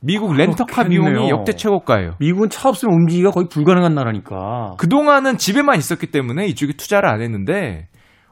미국 0.00 0.34
렌터카 0.34 0.84
그렇겠네요. 0.84 1.12
비용이 1.12 1.30
역대 1.30 1.52
최고가예요. 1.52 2.16
미국은 2.18 2.48
차 2.50 2.68
없으면 2.68 2.92
움직이기가 2.94 3.30
거의 3.30 3.48
불가능한 3.48 3.94
나라니까. 3.94 4.74
그동안은 4.78 5.36
집에만 5.38 5.76
있었기 5.78 6.06
때문에 6.10 6.46
이쪽에 6.46 6.72
투자를 6.72 7.08
안 7.08 7.20
했는데, 7.22 7.88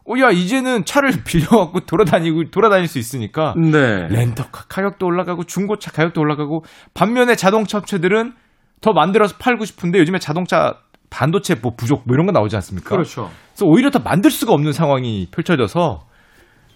어, 0.08 0.14
야, 0.20 0.30
이제는 0.30 0.84
차를 0.84 1.10
빌려갖고 1.24 1.80
돌아다니고, 1.80 2.50
돌아다닐 2.50 2.88
수 2.88 2.98
있으니까, 2.98 3.54
네. 3.56 4.08
렌터카 4.08 4.64
가격도 4.68 5.06
올라가고, 5.06 5.44
중고차 5.44 5.90
가격도 5.90 6.20
올라가고, 6.20 6.64
반면에 6.94 7.36
자동차 7.36 7.78
업체들은 7.78 8.32
더 8.80 8.92
만들어서 8.92 9.36
팔고 9.38 9.64
싶은데, 9.64 9.98
요즘에 9.98 10.18
자동차 10.18 10.74
반도체 11.10 11.56
뭐 11.56 11.74
부족 11.76 12.02
뭐 12.06 12.14
이런 12.14 12.26
거 12.26 12.32
나오지 12.32 12.56
않습니까? 12.56 12.90
그렇죠. 12.90 13.30
그래서 13.52 13.66
오히려 13.66 13.90
더 13.90 13.98
만들 13.98 14.30
수가 14.30 14.52
없는 14.52 14.72
상황이 14.72 15.28
펼쳐져서, 15.30 16.06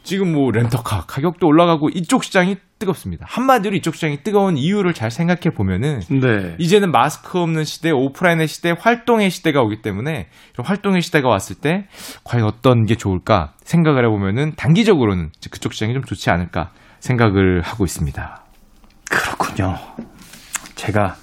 지금 0.04 0.32
뭐 0.32 0.50
렌터카 0.52 1.06
가격도 1.06 1.46
올라가고, 1.46 1.88
이쪽 1.88 2.22
시장이 2.22 2.56
뜨겁습니다. 2.78 3.24
한마디로 3.28 3.74
이쪽 3.74 3.94
시장이 3.94 4.22
뜨거운 4.22 4.56
이유를 4.58 4.92
잘 4.92 5.10
생각해 5.10 5.50
보면은, 5.56 6.00
네. 6.10 6.54
이제는 6.58 6.92
마스크 6.92 7.38
없는 7.40 7.64
시대, 7.64 7.90
오프라인의 7.90 8.46
시대, 8.46 8.74
활동의 8.78 9.30
시대가 9.30 9.62
오기 9.62 9.80
때문에 9.80 10.28
활동의 10.62 11.00
시대가 11.00 11.28
왔을 11.28 11.56
때 11.56 11.86
과연 12.22 12.44
어떤 12.46 12.84
게 12.84 12.96
좋을까 12.96 13.54
생각을 13.64 14.04
해보면은 14.04 14.54
단기적으로는 14.56 15.30
그쪽 15.50 15.72
시장이 15.72 15.94
좀 15.94 16.04
좋지 16.04 16.30
않을까 16.30 16.70
생각을 17.00 17.62
하고 17.62 17.84
있습니다. 17.84 18.42
그렇군요. 19.10 19.78
제가 20.74 21.16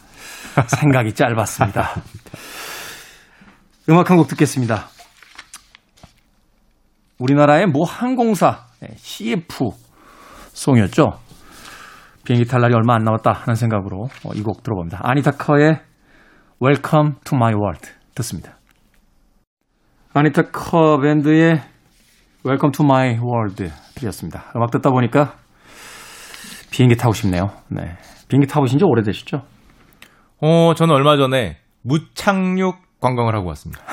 생각이 0.68 1.14
짧았습니다. 1.14 2.02
음악 3.90 4.10
한 4.10 4.18
곡 4.18 4.28
듣겠습니다. 4.28 4.88
우리나라의 7.20 7.68
모 7.68 7.84
항공사 7.84 8.48
네, 8.50 8.71
CF 8.96 9.70
송이었죠. 10.54 11.20
비행기 12.24 12.48
탈 12.48 12.62
날이 12.62 12.74
얼마 12.74 12.96
안 12.96 13.04
남았다 13.04 13.32
하는 13.32 13.56
생각으로 13.56 14.08
어, 14.26 14.32
이곡 14.36 14.64
들어봅니다. 14.64 15.00
아니타 15.04 15.32
커의 15.32 15.80
Welcome 16.62 17.16
to 17.26 17.36
my 17.36 17.54
world 17.54 17.90
듣습니다. 18.16 18.58
아니타 20.14 20.44
커 20.52 21.00
밴드의 21.00 21.62
Welcome 22.46 22.72
to 22.74 22.86
my 22.86 23.18
world 23.18 23.72
들렸습니다. 23.96 24.52
음악 24.56 24.72
듣다 24.72 24.92
보니까 24.92 25.36
비행기 26.72 26.96
타고 26.96 27.14
싶네요. 27.14 27.52
네. 27.70 27.98
비행기 28.28 28.48
타보신 28.48 28.80
지 28.80 28.86
오래되시죠? 28.86 29.42
어, 30.42 30.74
저는 30.76 30.96
얼마 30.96 31.18
전에 31.18 31.58
무착륙 31.84 32.78
관광을 33.00 33.36
하고 33.36 33.48
왔습니다. 33.50 33.84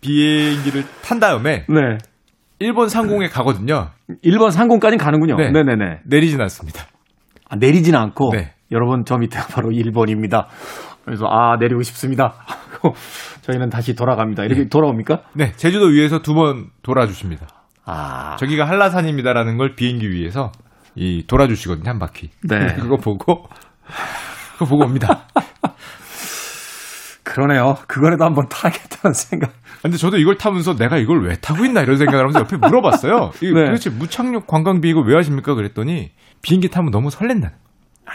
비행기를 0.00 0.84
탄 1.02 1.20
다음에 1.20 1.64
네. 1.68 1.98
일본 2.58 2.88
상공에 2.88 3.28
가거든요. 3.28 3.90
1번 4.24 4.50
상공까지 4.50 4.96
가는군요. 4.96 5.36
네. 5.36 5.50
네. 5.50 5.62
네네 5.62 6.00
내리진 6.04 6.40
않습니다. 6.42 6.84
아, 7.48 7.56
내리진 7.56 7.94
않고 7.94 8.30
네. 8.32 8.52
여러분 8.70 9.04
저 9.04 9.16
밑에가 9.16 9.46
바로 9.48 9.70
1번입니다. 9.70 10.46
그래서 11.04 11.26
아 11.26 11.56
내리고 11.58 11.82
싶습니다. 11.82 12.34
하고 12.46 12.94
저희는 13.42 13.70
다시 13.70 13.94
돌아갑니다. 13.94 14.44
이렇게 14.44 14.68
돌아옵니까? 14.68 15.22
네, 15.34 15.52
제주도 15.56 15.86
위에서 15.86 16.20
두 16.22 16.34
번 16.34 16.68
돌아주십니다. 16.82 17.46
아 17.84 18.36
저기가 18.38 18.66
한라산입니다라는 18.68 19.56
걸 19.56 19.74
비행기 19.74 20.10
위에서 20.10 20.52
이 20.94 21.24
돌아주시거든요 21.26 21.88
한 21.88 21.98
바퀴. 21.98 22.30
네. 22.48 22.74
그거 22.78 22.96
보고 22.96 23.48
그거 24.52 24.64
보고 24.66 24.84
옵니다. 24.84 25.26
그러네요. 27.24 27.76
그거라도 27.86 28.24
한번 28.24 28.48
타겠다는 28.48 29.14
생각. 29.14 29.52
근데 29.82 29.96
저도 29.96 30.18
이걸 30.18 30.36
타면서 30.36 30.76
내가 30.76 30.98
이걸 30.98 31.22
왜 31.26 31.36
타고 31.40 31.64
있나 31.64 31.80
이런 31.80 31.96
생각을 31.96 32.20
하면서 32.20 32.40
옆에 32.40 32.56
물어봤어요. 32.56 33.30
이 33.42 33.52
네. 33.52 33.64
도대체 33.66 33.90
무착륙 33.90 34.46
관광비 34.46 34.88
이거 34.88 35.00
왜 35.00 35.14
하십니까? 35.14 35.54
그랬더니 35.54 36.10
비행기 36.42 36.68
타면 36.68 36.90
너무 36.90 37.10
설렌다는. 37.10 37.54
아, 38.06 38.12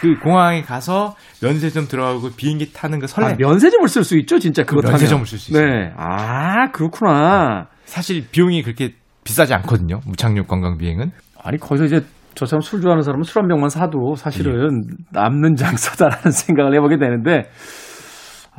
그 0.00 0.18
공항에 0.18 0.62
가서 0.62 1.14
면세점 1.42 1.86
들어가고 1.88 2.30
비행기 2.36 2.72
타는 2.72 2.98
그 2.98 3.06
설렘. 3.06 3.30
아, 3.32 3.36
면세점을 3.38 3.86
쓸 3.88 4.02
수 4.04 4.16
있죠, 4.18 4.38
진짜 4.38 4.64
그거 4.64 4.80
타면. 4.80 4.92
면세점을 4.92 5.26
쓸 5.26 5.38
수 5.38 5.52
있어요. 5.52 5.66
네. 5.66 5.92
아 5.96 6.70
그렇구나. 6.72 7.66
사실 7.84 8.24
비용이 8.30 8.62
그렇게 8.62 8.94
비싸지 9.24 9.54
않거든요. 9.54 10.00
무착륙 10.06 10.48
관광 10.48 10.78
비행은. 10.78 11.10
아니 11.42 11.58
거기서 11.58 11.84
이제 11.84 12.00
저처럼 12.34 12.60
술 12.60 12.80
좋아하는 12.80 13.02
사람은 13.02 13.22
술 13.24 13.42
한 13.42 13.48
병만 13.48 13.68
사도 13.68 14.14
사실은 14.16 14.82
남는 15.12 15.54
장사다라는 15.56 16.30
생각을 16.32 16.74
해보게 16.76 16.98
되는데 16.98 17.48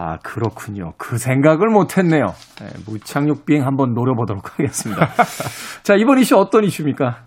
아 0.02 0.18
그렇군요. 0.24 0.94
그 0.98 1.18
생각을 1.18 1.68
못했네요. 1.68 2.28
네, 2.62 2.68
무착륙 2.86 3.46
비행 3.46 3.66
한번 3.66 3.94
노려보도록 3.94 4.54
하겠습니다. 4.58 5.10
자 5.84 5.96
이번 5.96 6.20
이슈 6.20 6.38
어떤 6.38 6.64
이슈입니까? 6.64 7.18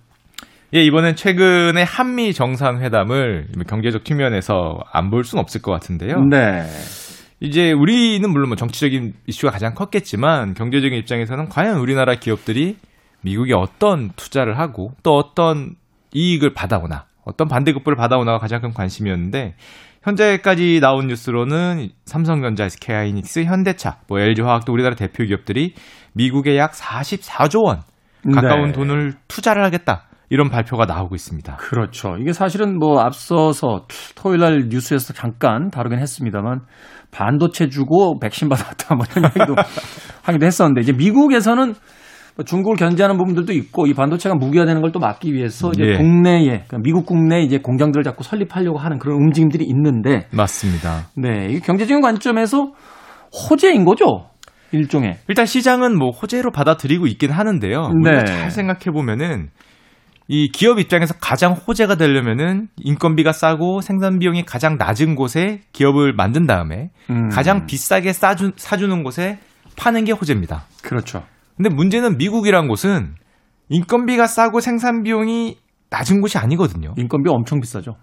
예, 0.74 0.80
이번엔 0.82 1.16
최근에 1.16 1.82
한미 1.82 2.32
정상회담을 2.32 3.48
경제적 3.68 4.06
측면에서 4.06 4.78
안 4.90 5.10
볼 5.10 5.22
수는 5.24 5.42
없을 5.42 5.60
것 5.60 5.70
같은데요. 5.70 6.16
네. 6.30 6.62
이제 7.40 7.72
우리는 7.72 8.26
물론 8.30 8.48
뭐 8.48 8.56
정치적인 8.56 9.12
이슈가 9.26 9.52
가장 9.52 9.74
컸겠지만 9.74 10.54
경제적인 10.54 10.98
입장에서는 10.98 11.50
과연 11.50 11.78
우리나라 11.78 12.14
기업들이 12.14 12.78
미국에 13.20 13.52
어떤 13.52 14.12
투자를 14.16 14.58
하고 14.58 14.92
또 15.02 15.14
어떤 15.18 15.74
이익을 16.14 16.54
받아오나 16.54 17.04
어떤 17.26 17.48
반대급부를 17.48 17.96
받아오나가 17.96 18.38
가장 18.38 18.62
큰 18.62 18.72
관심이었는데 18.72 19.56
현재까지 20.02 20.80
나온 20.80 21.06
뉴스로는 21.06 21.88
삼성전자, 22.04 22.64
SK하이닉스, 22.64 23.44
현대차, 23.44 23.98
뭐 24.08 24.18
LG화학 24.18 24.64
도 24.64 24.72
우리나라 24.72 24.94
대표 24.94 25.24
기업들이 25.24 25.74
미국에 26.12 26.56
약 26.56 26.72
44조 26.72 27.64
원 27.64 27.80
가까운 28.34 28.66
네. 28.66 28.72
돈을 28.72 29.14
투자를 29.28 29.64
하겠다. 29.64 30.04
이런 30.30 30.48
발표가 30.48 30.86
나오고 30.86 31.14
있습니다. 31.14 31.56
그렇죠. 31.56 32.16
이게 32.18 32.32
사실은 32.32 32.78
뭐 32.78 33.00
앞서서 33.00 33.86
토요일 34.16 34.40
날 34.40 34.68
뉴스에서 34.70 35.12
잠깐 35.12 35.68
다루긴 35.68 35.98
했습니다만 35.98 36.60
반도체 37.10 37.68
주고 37.68 38.18
백신 38.18 38.48
받았다 38.48 38.94
뭐 38.94 39.04
이런 39.10 39.26
얘기도 39.26 39.54
하기도 40.24 40.46
했었는데 40.46 40.80
이제 40.80 40.92
미국에서는 40.92 41.66
뭐 41.66 41.74
중국을 42.46 42.76
견제하는 42.76 43.16
부분들도 43.18 43.52
있고 43.52 43.86
이 43.86 43.94
반도체가 43.94 44.34
무기화되는 44.36 44.80
걸 44.80 44.92
또 44.92 44.98
막기 44.98 45.32
위해서 45.32 45.70
이제 45.74 45.84
예. 45.84 45.96
국내에 45.96 46.44
그러니까 46.48 46.78
미국 46.82 47.06
국내에 47.06 47.42
이제 47.42 47.58
공장들을 47.58 48.04
자꾸 48.04 48.22
설립하려고 48.24 48.78
하는 48.78 48.98
그런 48.98 49.16
움직임들이 49.16 49.64
있는데 49.64 50.26
맞습니다. 50.30 51.06
네, 51.16 51.46
이 51.50 51.60
경제적인 51.60 52.02
관점에서 52.02 52.72
호재인 53.48 53.84
거죠. 53.84 54.26
일종의. 54.72 55.16
일단 55.28 55.46
시장은 55.46 55.96
뭐 55.98 56.10
호재로 56.10 56.50
받아들이고 56.50 57.06
있긴 57.06 57.30
하는데요. 57.30 57.88
네. 58.02 58.24
잘 58.24 58.50
생각해 58.50 58.90
보면은 58.92 59.48
이 60.28 60.48
기업 60.50 60.78
입장에서 60.78 61.14
가장 61.20 61.52
호재가 61.52 61.96
되려면은 61.96 62.68
인건비가 62.78 63.32
싸고 63.32 63.80
생산 63.80 64.18
비용이 64.18 64.44
가장 64.44 64.76
낮은 64.78 65.14
곳에 65.14 65.60
기업을 65.72 66.12
만든 66.14 66.46
다음에 66.46 66.90
음, 67.10 67.28
가장 67.28 67.66
비싸게 67.66 68.12
싸주, 68.12 68.52
사주는 68.56 69.02
곳에 69.02 69.38
파는 69.76 70.04
게 70.04 70.12
호재입니다. 70.12 70.64
그렇죠. 70.82 71.22
근데 71.62 71.76
문제는 71.76 72.18
미국이란 72.18 72.66
곳은 72.66 73.14
인건비가 73.68 74.26
싸고 74.26 74.58
생산 74.58 75.04
비용이 75.04 75.58
낮은 75.90 76.20
곳이 76.20 76.36
아니거든요. 76.36 76.94
인건비 76.96 77.30
엄청 77.30 77.60
비싸죠. 77.60 77.94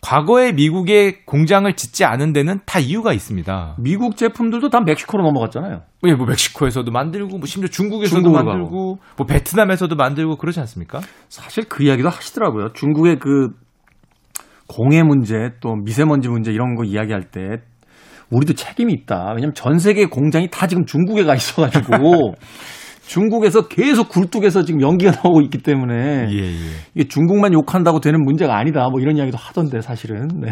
과거에 0.00 0.52
미국에 0.52 1.24
공장을 1.24 1.74
짓지 1.74 2.04
않은 2.04 2.32
데는 2.32 2.60
다 2.64 2.78
이유가 2.78 3.12
있습니다. 3.12 3.74
미국 3.80 4.16
제품들도 4.16 4.68
다 4.68 4.78
멕시코로 4.86 5.24
넘어갔잖아요. 5.24 5.80
예, 6.06 6.14
뭐 6.14 6.26
멕시코에서도 6.26 6.88
만들고, 6.92 7.38
뭐 7.38 7.46
심지어 7.46 7.68
중국에서도 7.68 8.22
중국으로 8.22 8.44
만들고, 8.44 8.98
뭐 9.16 9.26
베트남에서도 9.26 9.96
만들고 9.96 10.36
그러지 10.36 10.60
않습니까? 10.60 11.00
사실 11.28 11.64
그 11.68 11.82
이야기도 11.82 12.08
하시더라고요. 12.08 12.68
중국의 12.74 13.18
그 13.18 13.48
공해 14.68 15.02
문제 15.02 15.50
또 15.58 15.74
미세먼지 15.74 16.28
문제 16.28 16.52
이런 16.52 16.76
거 16.76 16.84
이야기할 16.84 17.32
때 17.32 17.62
우리도 18.30 18.52
책임이 18.52 18.92
있다. 18.92 19.32
왜냐면 19.34 19.54
전 19.54 19.78
세계 19.78 20.06
공장이 20.06 20.48
다 20.50 20.68
지금 20.68 20.84
중국에 20.84 21.24
가 21.24 21.34
있어가지고 21.34 22.34
중국에서 23.08 23.68
계속 23.68 24.08
굴뚝에서 24.10 24.64
지금 24.64 24.80
연기가 24.82 25.10
나오고 25.24 25.40
있기 25.42 25.58
때문에 25.58 26.28
예, 26.30 26.36
예. 26.38 26.54
이게 26.94 27.08
중국만 27.08 27.52
욕한다고 27.54 28.00
되는 28.00 28.22
문제가 28.22 28.56
아니다. 28.58 28.88
뭐 28.90 29.00
이런 29.00 29.16
이야기도 29.16 29.38
하던데 29.38 29.80
사실은. 29.80 30.28
네. 30.40 30.48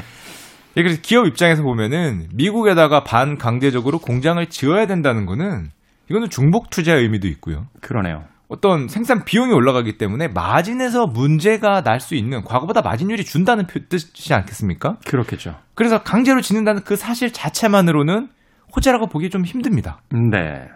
예, 0.78 0.82
그래서 0.82 0.98
기업 1.02 1.26
입장에서 1.26 1.62
보면은 1.62 2.26
미국에다가 2.34 3.04
반강제적으로 3.04 3.98
공장을 3.98 4.44
지어야 4.46 4.86
된다는 4.86 5.26
거는 5.26 5.68
이거는 6.10 6.28
중복 6.30 6.70
투자의 6.70 7.02
의미도 7.02 7.28
있고요. 7.28 7.66
그러네요. 7.80 8.24
어떤 8.48 8.86
생산 8.88 9.24
비용이 9.24 9.52
올라가기 9.52 9.98
때문에 9.98 10.28
마진에서 10.28 11.06
문제가 11.06 11.82
날 11.82 11.98
수 12.00 12.14
있는 12.14 12.42
과거보다 12.44 12.80
마진율이 12.80 13.24
준다는 13.24 13.66
표- 13.66 13.80
뜻이지 13.88 14.32
않겠습니까? 14.34 14.98
그렇겠죠. 15.06 15.56
그래서 15.74 16.02
강제로 16.02 16.40
짓는다는 16.40 16.82
그 16.84 16.94
사실 16.94 17.32
자체만으로는 17.32 18.28
호재라고 18.76 19.08
보기 19.08 19.30
좀 19.30 19.44
힘듭니다. 19.44 20.00
네. 20.30 20.68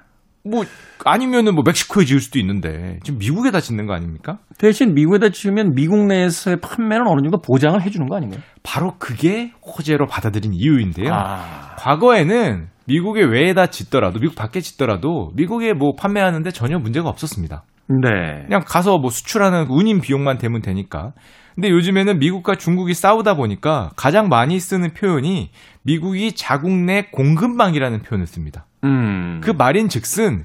뭐 0.45 0.65
아니면은 1.05 1.55
뭐 1.55 1.63
멕시코에 1.67 2.05
지을 2.05 2.21
수도 2.21 2.39
있는데 2.39 2.99
지금 3.03 3.19
미국에다 3.19 3.61
짓는 3.61 3.87
거 3.87 3.93
아닙니까? 3.93 4.39
대신 4.59 4.95
미국에다 4.95 5.31
지으면 5.31 5.75
미국 5.75 6.07
내에서의 6.07 6.59
판매는 6.61 7.07
어느 7.07 7.21
정도 7.21 7.39
보장을 7.39 7.81
해주는 7.81 8.09
거 8.09 8.17
아닌가요? 8.17 8.41
바로 8.63 8.95
그게 8.99 9.53
호재로 9.63 10.07
받아들인 10.07 10.53
이유인데요. 10.55 11.13
아, 11.13 11.77
과거에는 11.79 12.69
미국의 12.87 13.27
외에다 13.31 13.67
짓더라도 13.67 14.19
미국 14.19 14.35
밖에 14.35 14.61
짓더라도 14.61 15.31
미국에 15.35 15.75
뭐 15.75 15.93
판매하는데 15.97 16.51
전혀 16.51 16.79
문제가 16.79 17.09
없었습니다. 17.09 17.63
네. 17.91 18.43
그냥 18.45 18.63
가서 18.65 18.99
뭐 18.99 19.11
수출하는 19.11 19.67
운임 19.69 20.01
비용만 20.01 20.39
대면 20.39 20.63
되니까. 20.63 21.13
근데 21.55 21.71
요즘에는 21.71 22.21
미국과 22.21 22.55
중국이 22.55 22.95
싸우다 22.95 23.35
보니까 23.35 23.91
가장 23.97 24.29
많이 24.29 24.61
쓰는 24.61 24.95
표현이 24.95 25.51
미국이 25.83 26.33
자국 26.33 26.71
내 26.71 27.09
공급망이라는 27.11 28.03
표현을 28.03 28.27
씁니다. 28.27 28.67
음. 28.85 29.41
그 29.43 29.51
말인 29.51 29.89
즉슨 29.89 30.45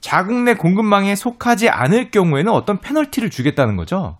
자국 0.00 0.34
내 0.34 0.54
공급망에 0.54 1.14
속하지 1.14 1.68
않을 1.68 2.10
경우에는 2.10 2.50
어떤 2.50 2.80
페널티를 2.80 3.30
주겠다는 3.30 3.76
거죠. 3.76 4.16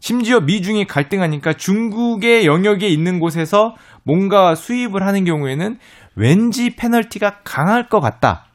심지어 0.00 0.40
미중이 0.40 0.86
갈등하니까 0.86 1.54
중국의 1.54 2.46
영역에 2.46 2.86
있는 2.86 3.18
곳에서 3.18 3.74
뭔가 4.02 4.54
수입을 4.54 5.06
하는 5.06 5.24
경우에는 5.24 5.78
왠지 6.16 6.76
페널티가 6.76 7.40
강할 7.44 7.88
것 7.88 8.00
같다. 8.00 8.45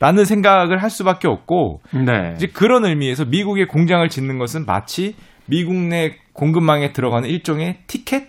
라는 0.00 0.24
생각을 0.24 0.82
할 0.82 0.90
수밖에 0.90 1.26
없고 1.26 1.80
네. 1.92 2.34
이제 2.36 2.46
그런 2.46 2.84
의미에서 2.84 3.24
미국의 3.24 3.66
공장을 3.66 4.08
짓는 4.08 4.38
것은 4.38 4.64
마치 4.64 5.16
미국 5.46 5.74
내 5.74 6.16
공급망에 6.34 6.92
들어가는 6.92 7.28
일종의 7.28 7.78
티켓, 7.86 8.28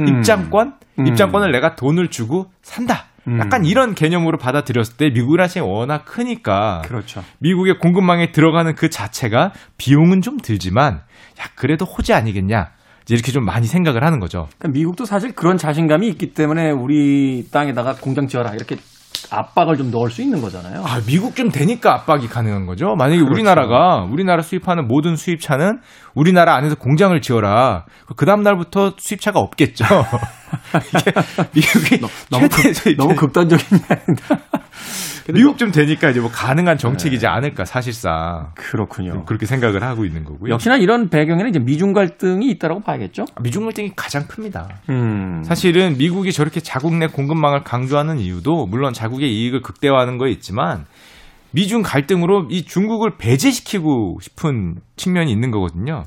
음. 0.00 0.08
입장권, 0.08 0.74
음. 0.98 1.06
입장권을 1.06 1.52
내가 1.52 1.76
돈을 1.76 2.08
주고 2.08 2.50
산다. 2.62 3.06
음. 3.28 3.38
약간 3.38 3.64
이런 3.64 3.94
개념으로 3.94 4.38
받아들였을 4.38 4.96
때 4.96 5.10
미국이라는 5.10 5.48
시장이 5.48 5.68
워낙 5.68 6.04
크니까 6.04 6.82
그렇죠. 6.84 7.22
미국의 7.38 7.78
공급망에 7.78 8.32
들어가는 8.32 8.74
그 8.74 8.88
자체가 8.88 9.52
비용은 9.76 10.22
좀 10.22 10.38
들지만 10.38 10.94
야 10.94 11.44
그래도 11.54 11.84
호재 11.84 12.14
아니겠냐 12.14 12.70
이제 13.02 13.14
이렇게 13.14 13.30
좀 13.30 13.44
많이 13.44 13.66
생각을 13.66 14.02
하는 14.02 14.18
거죠. 14.18 14.48
그러니까 14.58 14.78
미국도 14.78 15.04
사실 15.04 15.32
그런 15.32 15.58
자신감이 15.58 16.08
있기 16.08 16.32
때문에 16.32 16.70
우리 16.70 17.46
땅에다가 17.52 17.96
공장 17.96 18.26
지어라 18.26 18.54
이렇게 18.54 18.76
압박을 19.30 19.76
좀 19.76 19.90
넣을 19.90 20.10
수 20.10 20.22
있는 20.22 20.40
거잖아요. 20.40 20.82
아 20.84 21.00
미국 21.06 21.36
좀 21.36 21.50
되니까 21.50 21.92
압박이 21.94 22.28
가능한 22.28 22.66
거죠. 22.66 22.94
만약에 22.96 23.18
그렇죠. 23.18 23.32
우리나라가 23.32 24.04
우리나라 24.10 24.42
수입하는 24.42 24.86
모든 24.88 25.16
수입차는 25.16 25.78
우리나라 26.14 26.54
안에서 26.56 26.74
공장을 26.76 27.18
지어라. 27.20 27.84
그 28.16 28.24
다음 28.26 28.42
날부터 28.42 28.92
수입차가 28.98 29.38
없겠죠. 29.40 29.84
이게 30.94 31.12
미국이 31.54 32.00
너 32.30 32.38
무 32.40 32.48
최대 32.48 32.68
극, 32.70 32.74
수입 32.74 32.96
너무 32.96 33.14
극단적인 33.14 33.64
미국 35.32 35.58
좀 35.58 35.70
되니까 35.70 36.10
이제 36.10 36.20
뭐 36.20 36.30
가능한 36.30 36.78
정책이지 36.78 37.26
않을까 37.26 37.64
사실상 37.64 38.50
그렇군요. 38.54 39.24
그렇게 39.26 39.46
생각을 39.46 39.82
하고 39.82 40.04
있는 40.04 40.24
거고요. 40.24 40.52
역시나 40.54 40.76
이런 40.76 41.10
배경에는 41.10 41.50
이제 41.50 41.58
미중 41.58 41.92
갈등이 41.92 42.48
있다라고 42.52 42.80
봐야겠죠. 42.80 43.26
미중 43.40 43.64
갈등이 43.64 43.92
가장 43.94 44.26
큽니다. 44.26 44.68
음. 44.88 45.42
사실은 45.44 45.98
미국이 45.98 46.32
저렇게 46.32 46.60
자국 46.60 46.94
내 46.94 47.06
공급망을 47.06 47.62
강조하는 47.62 48.18
이유도 48.18 48.66
물론 48.66 48.92
자국의 48.92 49.30
이익을 49.30 49.60
극대화하는 49.62 50.16
거에 50.18 50.30
있지만 50.30 50.86
미중 51.50 51.82
갈등으로 51.82 52.46
이 52.50 52.64
중국을 52.64 53.16
배제시키고 53.18 54.18
싶은 54.22 54.76
측면이 54.96 55.30
있는 55.30 55.50
거거든요. 55.50 56.06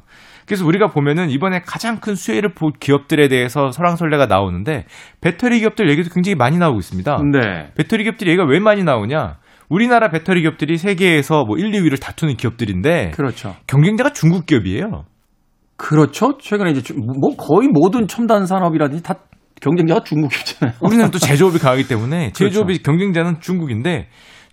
그래서 0.51 0.65
우리가 0.65 0.87
보면은 0.87 1.29
이번에 1.29 1.61
가장 1.65 2.01
큰 2.01 2.13
수혜를 2.13 2.53
본 2.53 2.73
기업들에 2.77 3.29
대해서 3.29 3.71
설왕설래가 3.71 4.25
나오는데 4.25 4.83
배터리 5.21 5.59
기업들 5.61 5.89
얘기도 5.89 6.09
굉장히 6.13 6.35
많이 6.35 6.57
나오고 6.57 6.77
있습니다. 6.79 7.19
네. 7.31 7.71
배터리 7.77 8.03
기업들 8.03 8.27
얘기가 8.27 8.43
왜 8.43 8.59
많이 8.59 8.83
나오냐? 8.83 9.37
우리나라 9.69 10.09
배터리 10.09 10.41
기업들이 10.41 10.75
세계에서 10.75 11.45
뭐 11.45 11.57
1, 11.57 11.71
2위를 11.71 12.01
다투는 12.01 12.35
기업들인데 12.35 13.11
그렇죠. 13.15 13.55
경쟁자가 13.65 14.09
중국 14.11 14.45
기업이에요. 14.45 15.05
그렇죠. 15.77 16.37
최근에 16.37 16.71
이제 16.71 16.81
주- 16.81 16.95
뭐 16.97 17.33
거의 17.37 17.69
모든 17.69 18.09
첨단 18.09 18.45
산업이라든지 18.45 19.03
다 19.03 19.15
경쟁자가 19.61 20.03
중국이잖아요. 20.03 20.75
우리는 20.81 21.09
또 21.11 21.17
제조업이 21.17 21.59
강하기 21.59 21.87
때문에 21.87 22.31
그렇죠. 22.35 22.43
제조업이 22.49 22.79
경쟁자는 22.79 23.39
중국인데 23.39 24.09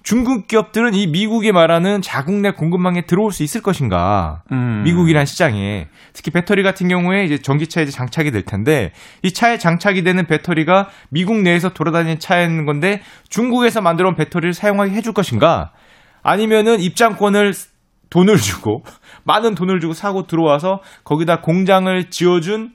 중국 0.08 0.46
기업들은 0.46 0.94
이 0.94 1.06
미국이 1.06 1.52
말하는 1.52 2.00
자국 2.00 2.34
내 2.36 2.50
공급망에 2.50 3.02
들어올 3.02 3.30
수 3.30 3.42
있을 3.42 3.60
것인가? 3.60 4.42
음. 4.50 4.82
미국이란 4.82 5.26
시장에 5.26 5.88
특히 6.14 6.30
배터리 6.30 6.62
같은 6.62 6.88
경우에 6.88 7.24
이제 7.24 7.36
전기차에 7.36 7.84
이제 7.84 7.92
장착이 7.92 8.30
될 8.30 8.42
텐데 8.46 8.92
이 9.22 9.30
차에 9.34 9.58
장착이 9.58 10.04
되는 10.04 10.26
배터리가 10.26 10.88
미국 11.10 11.42
내에서 11.42 11.74
돌아다니는 11.74 12.20
차인 12.20 12.64
건데 12.64 13.02
중국에서 13.28 13.82
만들어 13.82 14.08
온 14.08 14.16
배터리를 14.16 14.54
사용하게 14.54 14.92
해줄 14.92 15.12
것인가? 15.12 15.72
아니면은 16.22 16.80
입장권을 16.80 17.52
돈을 18.08 18.38
주고 18.38 18.84
많은 19.24 19.54
돈을 19.54 19.78
주고 19.78 19.92
사고 19.92 20.26
들어와서 20.26 20.80
거기다 21.04 21.42
공장을 21.42 22.08
지어준 22.08 22.72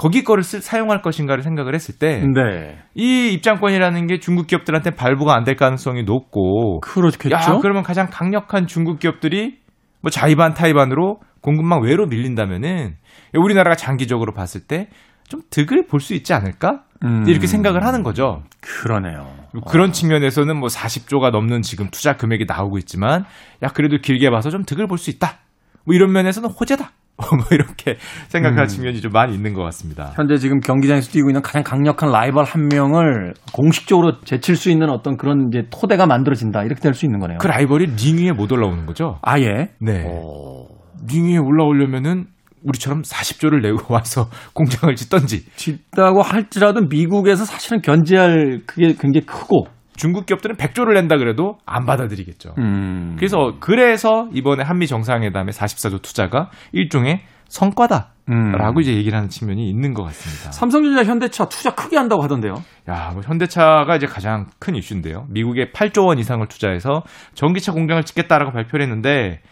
거기 0.00 0.24
거를 0.24 0.42
쓸- 0.42 0.62
사용할 0.62 1.02
것인가를 1.02 1.42
생각을 1.42 1.74
했을 1.74 1.98
때 1.98 2.24
네. 2.34 2.78
이 2.94 3.32
입장권이라는 3.34 4.06
게 4.06 4.18
중국 4.18 4.46
기업들한테 4.46 4.92
발부가 4.92 5.34
안 5.36 5.44
될 5.44 5.56
가능성이 5.56 6.04
높고 6.04 6.80
그렇겠죠. 6.80 7.34
야 7.34 7.58
그러면 7.60 7.82
가장 7.82 8.08
강력한 8.10 8.66
중국 8.66 8.98
기업들이 8.98 9.58
뭐 10.00 10.10
자의반 10.10 10.54
타의반으로 10.54 11.18
공급망 11.42 11.82
외로 11.82 12.06
밀린다면은 12.06 12.96
우리나라가 13.34 13.76
장기적으로 13.76 14.32
봤을 14.32 14.62
때 14.62 14.88
좀 15.28 15.42
득을 15.50 15.86
볼 15.86 16.00
수 16.00 16.12
있지 16.14 16.32
않을까 16.34 16.82
음. 17.04 17.24
이렇게 17.28 17.46
생각을 17.46 17.84
하는 17.84 18.02
거죠. 18.02 18.42
그러네요. 18.60 19.28
뭐 19.54 19.62
그런 19.62 19.92
측면에서는 19.92 20.56
뭐 20.58 20.68
40조가 20.68 21.30
넘는 21.30 21.62
지금 21.62 21.88
투자 21.92 22.16
금액이 22.16 22.46
나오고 22.48 22.78
있지만 22.78 23.24
야 23.62 23.68
그래도 23.68 23.98
길게 23.98 24.28
봐서 24.30 24.50
좀 24.50 24.64
득을 24.64 24.88
볼 24.88 24.98
수 24.98 25.08
있다. 25.10 25.38
뭐 25.84 25.94
이런 25.94 26.10
면에서는 26.12 26.48
호재다. 26.50 26.90
뭐 27.36 27.44
이렇게 27.50 27.96
생각하는 28.28 28.64
음. 28.64 28.68
측면이 28.68 29.00
좀 29.00 29.12
많이 29.12 29.34
있는 29.34 29.54
것 29.54 29.62
같습니다. 29.64 30.12
현재 30.16 30.36
지금 30.36 30.60
경기장에서 30.60 31.10
뛰고 31.10 31.30
있는 31.30 31.42
가장 31.42 31.62
강력한 31.62 32.10
라이벌 32.10 32.44
한 32.44 32.68
명을 32.68 33.34
공식적으로 33.52 34.20
제칠 34.24 34.56
수 34.56 34.70
있는 34.70 34.90
어떤 34.90 35.16
그런 35.16 35.48
이제 35.48 35.66
토대가 35.70 36.06
만들어진다. 36.06 36.62
이렇게 36.64 36.80
될 36.80 36.94
수 36.94 37.06
있는 37.06 37.20
거네요. 37.20 37.38
그 37.38 37.46
라이벌이 37.46 37.86
링 37.96 38.18
위에 38.18 38.32
못 38.32 38.50
올라오는 38.52 38.84
거죠. 38.86 39.18
아예. 39.22 39.70
네. 39.80 40.04
오. 40.04 40.66
링 41.08 41.26
위에 41.26 41.38
올라오려면은 41.38 42.26
우리처럼 42.62 43.02
40조를 43.02 43.62
내고 43.62 43.78
와서 43.94 44.28
공장을 44.52 44.94
짓던지 44.94 45.46
짓다고 45.56 46.20
할지라도 46.22 46.82
미국에서 46.82 47.44
사실은 47.44 47.80
견제할 47.80 48.60
그게 48.66 48.94
굉장히 48.98 49.24
크고. 49.24 49.66
중국 50.00 50.24
기업들은 50.24 50.56
100조를 50.56 50.94
낸다 50.94 51.18
그래도 51.18 51.58
안 51.66 51.84
받아들이겠죠. 51.84 52.54
음. 52.56 53.16
그래서 53.18 53.56
그래서 53.60 54.30
이번에 54.32 54.62
한미 54.62 54.86
정상회담의 54.86 55.52
44조 55.52 56.00
투자가 56.00 56.48
일종의 56.72 57.20
성과다라고 57.48 58.08
음. 58.30 58.80
이제 58.80 58.94
얘기를 58.94 59.14
하는 59.14 59.28
측면이 59.28 59.68
있는 59.68 59.92
것 59.92 60.02
같습니다. 60.04 60.52
삼성전자 60.52 61.04
현대차 61.04 61.50
투자 61.50 61.74
크게 61.74 61.98
한다고 61.98 62.22
하던데요. 62.22 62.54
야, 62.88 63.10
뭐 63.12 63.20
현대차가 63.22 63.94
이제 63.96 64.06
가장 64.06 64.46
큰 64.58 64.74
이슈인데요. 64.74 65.26
미국에 65.28 65.70
8조 65.70 66.06
원 66.06 66.18
이상을 66.18 66.46
투자해서 66.48 67.02
전기차 67.34 67.72
공장을 67.72 68.02
짓겠다라고 68.02 68.52
발표를 68.52 68.82
했는데 68.86 69.42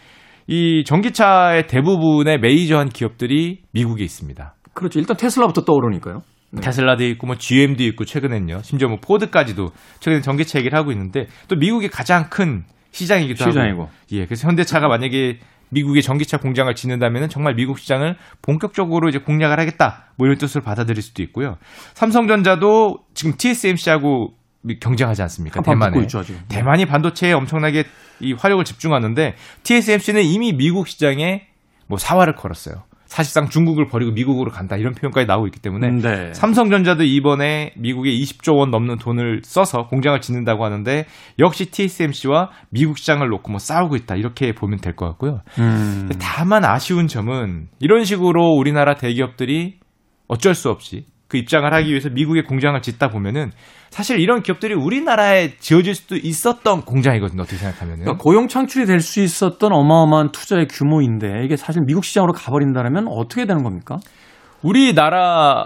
이 0.46 0.82
전기차의 0.86 1.66
대부분의 1.66 2.38
메이저한 2.38 2.88
기업들이 2.88 3.64
미국에 3.72 4.02
있습니다. 4.02 4.54
그렇죠. 4.72 4.98
일단 4.98 5.18
테슬라부터 5.18 5.66
떠오르니까요. 5.66 6.22
네. 6.50 6.62
테슬라도 6.62 7.04
있고 7.04 7.26
뭐 7.26 7.36
GM도 7.36 7.82
있고 7.84 8.04
최근엔요. 8.04 8.62
심지어 8.62 8.88
뭐 8.88 8.98
포드까지도 9.00 9.72
최근에 10.00 10.22
전기차 10.22 10.58
얘기를 10.58 10.78
하고 10.78 10.92
있는데 10.92 11.26
또 11.48 11.56
미국이 11.56 11.88
가장 11.88 12.30
큰 12.30 12.64
시장이기도 12.90 13.44
시장이고. 13.50 13.82
하고. 13.82 13.90
예. 14.12 14.24
그래서 14.24 14.48
현대차가 14.48 14.88
만약에 14.88 15.38
미국의 15.70 16.02
전기차 16.02 16.38
공장을 16.38 16.74
짓는다면 16.74 17.28
정말 17.28 17.54
미국 17.54 17.78
시장을 17.78 18.16
본격적으로 18.40 19.08
이제 19.08 19.18
공략을 19.18 19.60
하겠다. 19.60 20.06
뭐 20.16 20.26
이런 20.26 20.38
뜻으로 20.38 20.64
받아들일 20.64 21.02
수도 21.02 21.22
있고요. 21.22 21.58
삼성전자도 21.94 23.00
지금 23.12 23.36
TSMC하고 23.36 24.34
경쟁하지 24.80 25.22
않습니까? 25.22 25.60
대만에. 25.60 26.00
있죠. 26.02 26.22
대만이 26.48 26.86
반도체에 26.86 27.32
엄청나게 27.32 27.84
이 28.20 28.32
화력을 28.32 28.64
집중하는데 28.64 29.36
TSMC는 29.62 30.22
이미 30.24 30.52
미국 30.52 30.88
시장에 30.88 31.46
뭐 31.86 31.98
사활을 31.98 32.34
걸었어요. 32.34 32.84
사실상 33.08 33.48
중국을 33.48 33.88
버리고 33.88 34.12
미국으로 34.12 34.50
간다 34.50 34.76
이런 34.76 34.92
표현까지 34.92 35.26
나오고 35.26 35.46
있기 35.48 35.60
때문에 35.60 35.88
네. 35.90 36.32
삼성전자도 36.34 37.04
이번에 37.04 37.72
미국에 37.76 38.10
20조 38.10 38.56
원 38.58 38.70
넘는 38.70 38.98
돈을 38.98 39.40
써서 39.44 39.86
공장을 39.88 40.20
짓는다고 40.20 40.64
하는데 40.64 41.06
역시 41.38 41.70
TSMC와 41.70 42.50
미국 42.70 42.98
시장을 42.98 43.28
놓고 43.28 43.50
뭐 43.50 43.58
싸우고 43.58 43.96
있다 43.96 44.14
이렇게 44.16 44.52
보면 44.54 44.78
될 44.80 44.94
것 44.94 45.06
같고요. 45.06 45.40
음. 45.58 46.08
다만 46.20 46.64
아쉬운 46.64 47.06
점은 47.08 47.68
이런 47.80 48.04
식으로 48.04 48.52
우리나라 48.54 48.94
대기업들이 48.94 49.78
어쩔 50.26 50.54
수 50.54 50.70
없이 50.70 51.06
그 51.28 51.36
입장을 51.36 51.70
하기 51.74 51.90
위해서 51.90 52.08
미국에 52.08 52.42
공장을 52.42 52.80
짓다 52.82 53.08
보면은 53.10 53.52
사실 53.90 54.18
이런 54.18 54.42
기업들이 54.42 54.74
우리나라에 54.74 55.56
지어질 55.58 55.94
수도 55.94 56.16
있었던 56.16 56.82
공장이거든요. 56.82 57.42
어떻게 57.42 57.56
생각하면은. 57.58 58.04
그러니까 58.04 58.22
고용 58.22 58.48
창출이 58.48 58.86
될 58.86 59.00
수 59.00 59.20
있었던 59.20 59.72
어마어마한 59.72 60.32
투자의 60.32 60.66
규모인데 60.68 61.44
이게 61.44 61.56
사실 61.56 61.82
미국 61.86 62.04
시장으로 62.04 62.32
가버린다면 62.32 63.08
어떻게 63.08 63.44
되는 63.46 63.62
겁니까? 63.62 63.98
우리나라 64.62 65.64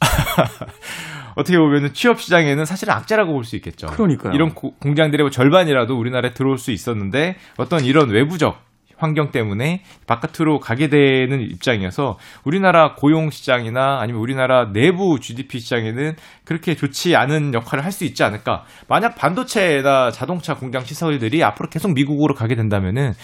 어떻게 1.36 1.56
보면 1.58 1.92
취업 1.94 2.20
시장에는 2.20 2.64
사실은 2.64 2.92
악재라고 2.94 3.32
볼 3.32 3.44
수 3.44 3.56
있겠죠. 3.56 3.86
그러니까요. 3.88 4.32
이런 4.34 4.54
고- 4.54 4.74
공장들의 4.80 5.22
뭐 5.24 5.30
절반이라도 5.30 5.96
우리나라에 5.98 6.32
들어올 6.34 6.58
수 6.58 6.70
있었는데 6.72 7.36
어떤 7.56 7.84
이런 7.84 8.10
외부적 8.10 8.58
환경 9.00 9.30
때문에 9.30 9.82
바깥으로 10.06 10.60
가게 10.60 10.88
되는 10.88 11.40
입장이어서 11.40 12.18
우리나라 12.44 12.94
고용 12.94 13.30
시장이나 13.30 13.98
아니면 14.00 14.20
우리나라 14.20 14.70
내부 14.72 15.18
GDP 15.20 15.58
시장에는 15.60 16.16
그렇게 16.44 16.74
좋지 16.74 17.16
않은 17.16 17.54
역할을 17.54 17.84
할 17.84 17.90
수 17.90 18.04
있지 18.04 18.22
않을까. 18.22 18.64
만약 18.88 19.16
반도체나 19.16 20.10
자동차 20.12 20.54
공장 20.54 20.84
시설들이 20.84 21.42
앞으로 21.42 21.68
계속 21.68 21.92
미국으로 21.92 22.34
가게 22.34 22.54
된다면은 22.54 23.14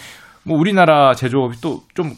뭐 0.43 0.57
우리나라 0.57 1.13
제조업이 1.13 1.61
또 1.61 1.83
좀 1.93 2.13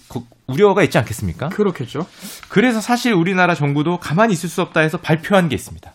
우려가 0.48 0.82
있지 0.84 0.98
않겠습니까? 0.98 1.50
그렇겠죠. 1.50 2.08
그래서 2.50 2.82
사실 2.82 3.14
우리나라 3.14 3.54
정부도 3.54 3.98
가만히 3.98 4.34
있을 4.34 4.50
수 4.50 4.62
없다 4.64 4.82
해서 4.82 4.98
발표한 4.98 5.48
게 5.48 5.56
있습니다. 5.56 5.92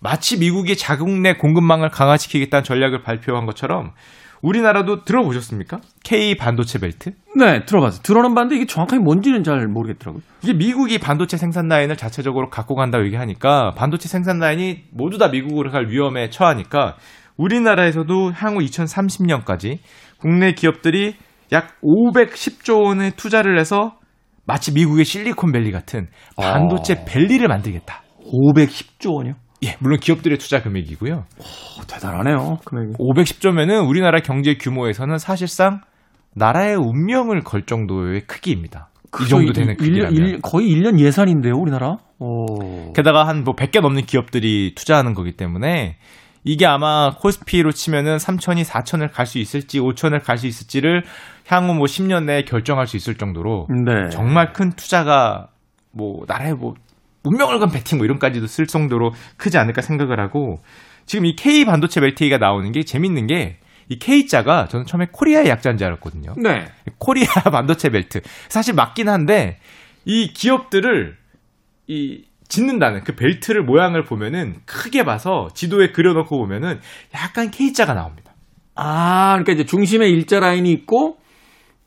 마치 0.00 0.38
미국이 0.38 0.76
자국 0.76 1.10
내 1.10 1.34
공급망을 1.34 1.90
강화시키겠다는 1.90 2.62
전략을 2.62 3.02
발표한 3.02 3.44
것처럼 3.46 3.90
우리나라도 4.42 5.04
들어보셨습니까? 5.04 5.80
K 6.04 6.36
반도체 6.36 6.78
벨트? 6.78 7.10
네, 7.36 7.64
들어봤어요. 7.64 8.02
들어는 8.02 8.34
봤는데 8.34 8.56
이게 8.56 8.66
정확하게 8.66 9.02
뭔지는 9.02 9.42
잘 9.42 9.66
모르겠더라고요. 9.66 10.22
이게 10.42 10.52
미국이 10.54 10.98
반도체 10.98 11.36
생산 11.36 11.68
라인을 11.68 11.96
자체적으로 11.96 12.48
갖고 12.50 12.74
간다고 12.74 13.04
얘기하니까 13.06 13.72
반도체 13.76 14.08
생산 14.08 14.38
라인이 14.38 14.84
모두 14.92 15.18
다 15.18 15.28
미국으로 15.28 15.70
갈 15.70 15.88
위험에 15.88 16.30
처하니까 16.30 16.96
우리나라에서도 17.36 18.32
향후 18.32 18.58
2030년까지 18.60 19.78
국내 20.18 20.52
기업들이 20.52 21.14
약 21.52 21.80
510조 21.82 22.84
원의 22.84 23.12
투자를 23.12 23.58
해서 23.58 23.96
마치 24.44 24.72
미국의 24.72 25.04
실리콘밸리 25.04 25.70
같은 25.72 26.08
반도체 26.36 26.94
아... 26.94 27.04
밸리를 27.04 27.46
만들겠다. 27.46 28.02
510조 28.32 29.14
원이요? 29.14 29.34
예, 29.64 29.76
물론 29.80 29.98
기업들의 29.98 30.38
투자 30.38 30.62
금액이고요. 30.62 31.14
오, 31.14 31.82
대단하네요. 31.86 32.58
금액이. 32.64 32.92
510조면은 32.98 33.88
우리나라 33.88 34.20
경제 34.20 34.54
규모에서는 34.54 35.18
사실상 35.18 35.80
나라의 36.34 36.76
운명을 36.76 37.40
걸 37.42 37.62
정도의 37.62 38.22
크기입니다. 38.22 38.88
이 39.24 39.28
정도 39.28 39.52
되는 39.52 39.74
크기라면. 39.76 40.40
거의 40.42 40.68
1년 40.68 41.00
예산인데요, 41.00 41.54
우리나라. 41.56 41.96
오. 42.20 42.92
게다가 42.92 43.26
한 43.26 43.42
뭐 43.44 43.54
100개 43.54 43.80
넘는 43.80 44.02
기업들이 44.02 44.74
투자하는 44.76 45.14
거기 45.14 45.32
때문에 45.32 45.96
이게 46.44 46.66
아마 46.66 47.10
코스피로 47.16 47.72
치면은 47.72 48.16
3천이 48.18 48.64
4천을 48.64 49.10
갈 49.12 49.26
수 49.26 49.38
있을지 49.38 49.80
5천을 49.80 50.22
갈 50.22 50.36
수 50.38 50.46
있을지를 50.46 51.02
향후 51.48 51.74
뭐 51.74 51.86
10년 51.86 52.24
내에 52.24 52.42
결정할 52.42 52.86
수 52.86 52.96
있을 52.96 53.14
정도로 53.16 53.66
네. 53.70 54.10
정말 54.10 54.52
큰 54.52 54.70
투자가 54.70 55.48
뭐 55.92 56.24
나라의 56.28 56.54
뭐 56.54 56.74
운명을 57.28 57.58
건 57.58 57.70
배팅 57.70 57.98
뭐 57.98 58.04
이런까지도 58.04 58.46
쓸 58.46 58.66
정도로 58.66 59.12
크지 59.36 59.58
않을까 59.58 59.82
생각을 59.82 60.20
하고 60.20 60.60
지금 61.06 61.26
이 61.26 61.36
K 61.36 61.64
반도체 61.64 62.00
벨트가 62.00 62.38
나오는 62.38 62.70
게 62.72 62.82
재밌는 62.82 63.26
게 63.26 63.58
이 63.88 63.98
K자가 63.98 64.68
저는 64.68 64.86
처음에 64.86 65.06
코리아의 65.10 65.48
약자인 65.48 65.78
줄 65.78 65.86
알았거든요. 65.86 66.34
네. 66.36 66.66
코리아 66.98 67.26
반도체 67.50 67.88
벨트. 67.90 68.20
사실 68.48 68.74
맞긴 68.74 69.08
한데 69.08 69.58
이 70.04 70.32
기업들을 70.32 71.16
이 71.86 72.24
짓는다는 72.48 73.04
그 73.04 73.14
벨트를 73.14 73.62
모양을 73.62 74.04
보면은 74.04 74.56
크게 74.64 75.04
봐서 75.04 75.48
지도에 75.54 75.92
그려놓고 75.92 76.38
보면은 76.38 76.80
약간 77.14 77.50
K자가 77.50 77.94
나옵니다. 77.94 78.32
아, 78.74 79.30
그러니까 79.32 79.52
이제 79.52 79.64
중심에 79.64 80.08
일자 80.08 80.38
라인이 80.38 80.70
있고 80.70 81.18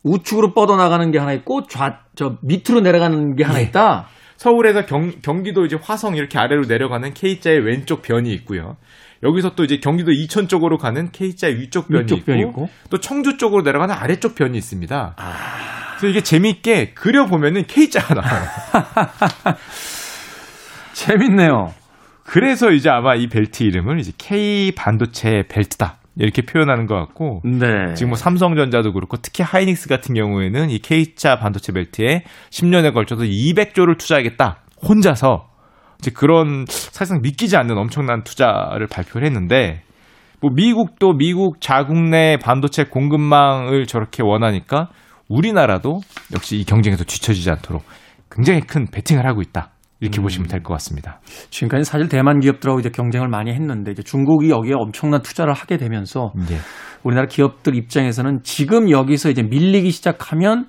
우측으로 0.02 0.52
뻗어나가는 0.54 1.10
게 1.12 1.18
하나 1.18 1.32
있고 1.32 1.66
좌, 1.68 2.00
저 2.16 2.36
밑으로 2.42 2.80
내려가는 2.80 3.36
게 3.36 3.44
하나 3.44 3.58
네. 3.58 3.64
있다. 3.64 4.08
서울에서 4.42 4.86
경, 4.86 5.12
경기도 5.22 5.64
이제 5.64 5.78
화성 5.80 6.16
이렇게 6.16 6.36
아래로 6.36 6.64
내려가는 6.66 7.14
K자의 7.14 7.60
왼쪽 7.60 8.02
변이 8.02 8.32
있고요. 8.32 8.76
여기서 9.22 9.54
또 9.54 9.62
이제 9.62 9.76
경기도 9.76 10.10
이천 10.10 10.48
쪽으로 10.48 10.78
가는 10.78 11.12
K자의 11.12 11.60
위쪽 11.60 11.86
변이 11.86 12.02
위쪽 12.02 12.18
있고, 12.18 12.32
있고, 12.32 12.68
또 12.90 12.98
청주 12.98 13.36
쪽으로 13.36 13.62
내려가는 13.62 13.94
아래쪽 13.94 14.34
변이 14.34 14.58
있습니다. 14.58 15.14
아... 15.16 15.96
그래서 15.96 16.08
이게 16.08 16.22
재미있게 16.24 16.90
그려보면은 16.94 17.68
K자가 17.68 18.14
나와요. 18.14 18.48
재밌네요. 20.94 21.72
그래서 22.24 22.72
이제 22.72 22.90
아마 22.90 23.14
이 23.14 23.28
벨트 23.28 23.62
이름을 23.62 24.00
이제 24.00 24.10
K 24.18 24.72
반도체 24.74 25.44
벨트다. 25.48 25.98
이렇게 26.16 26.42
표현하는 26.42 26.86
것 26.86 26.94
같고 26.94 27.40
네. 27.44 27.94
지금 27.94 28.10
뭐 28.10 28.16
삼성전자도 28.16 28.92
그렇고 28.92 29.16
특히 29.16 29.42
하이닉스 29.42 29.88
같은 29.88 30.14
경우에는 30.14 30.70
이 30.70 30.78
K차 30.78 31.36
반도체 31.36 31.72
벨트에 31.72 32.24
10년에 32.50 32.92
걸쳐서 32.92 33.22
200조를 33.22 33.96
투자하겠다 33.98 34.62
혼자서 34.86 35.48
이제 36.00 36.10
그런 36.10 36.66
사실상 36.68 37.20
믿기지 37.22 37.56
않는 37.56 37.78
엄청난 37.78 38.24
투자를 38.24 38.86
발표를 38.88 39.26
했는데 39.26 39.82
뭐 40.40 40.50
미국도 40.52 41.12
미국 41.16 41.60
자국 41.60 41.96
내 41.96 42.36
반도체 42.36 42.84
공급망을 42.84 43.86
저렇게 43.86 44.22
원하니까 44.24 44.88
우리나라도 45.28 46.00
역시 46.34 46.56
이 46.56 46.64
경쟁에서 46.64 47.04
뒤처지지 47.04 47.48
않도록 47.50 47.84
굉장히 48.30 48.60
큰 48.60 48.86
베팅을 48.90 49.24
하고 49.24 49.40
있다. 49.40 49.70
이렇게 50.02 50.20
음. 50.20 50.22
보시면 50.22 50.48
될 50.48 50.62
것 50.62 50.74
같습니다. 50.74 51.20
지금까지 51.50 51.84
사실 51.84 52.08
대만 52.08 52.40
기업들하고 52.40 52.80
이제 52.80 52.90
경쟁을 52.90 53.28
많이 53.28 53.52
했는데 53.52 53.92
이제 53.92 54.02
중국이 54.02 54.50
여기에 54.50 54.74
엄청난 54.74 55.22
투자를 55.22 55.54
하게 55.54 55.76
되면서 55.76 56.32
네. 56.36 56.56
우리나라 57.02 57.26
기업들 57.26 57.74
입장에서는 57.76 58.40
지금 58.42 58.90
여기서 58.90 59.30
이제 59.30 59.42
밀리기 59.42 59.90
시작하면 59.90 60.66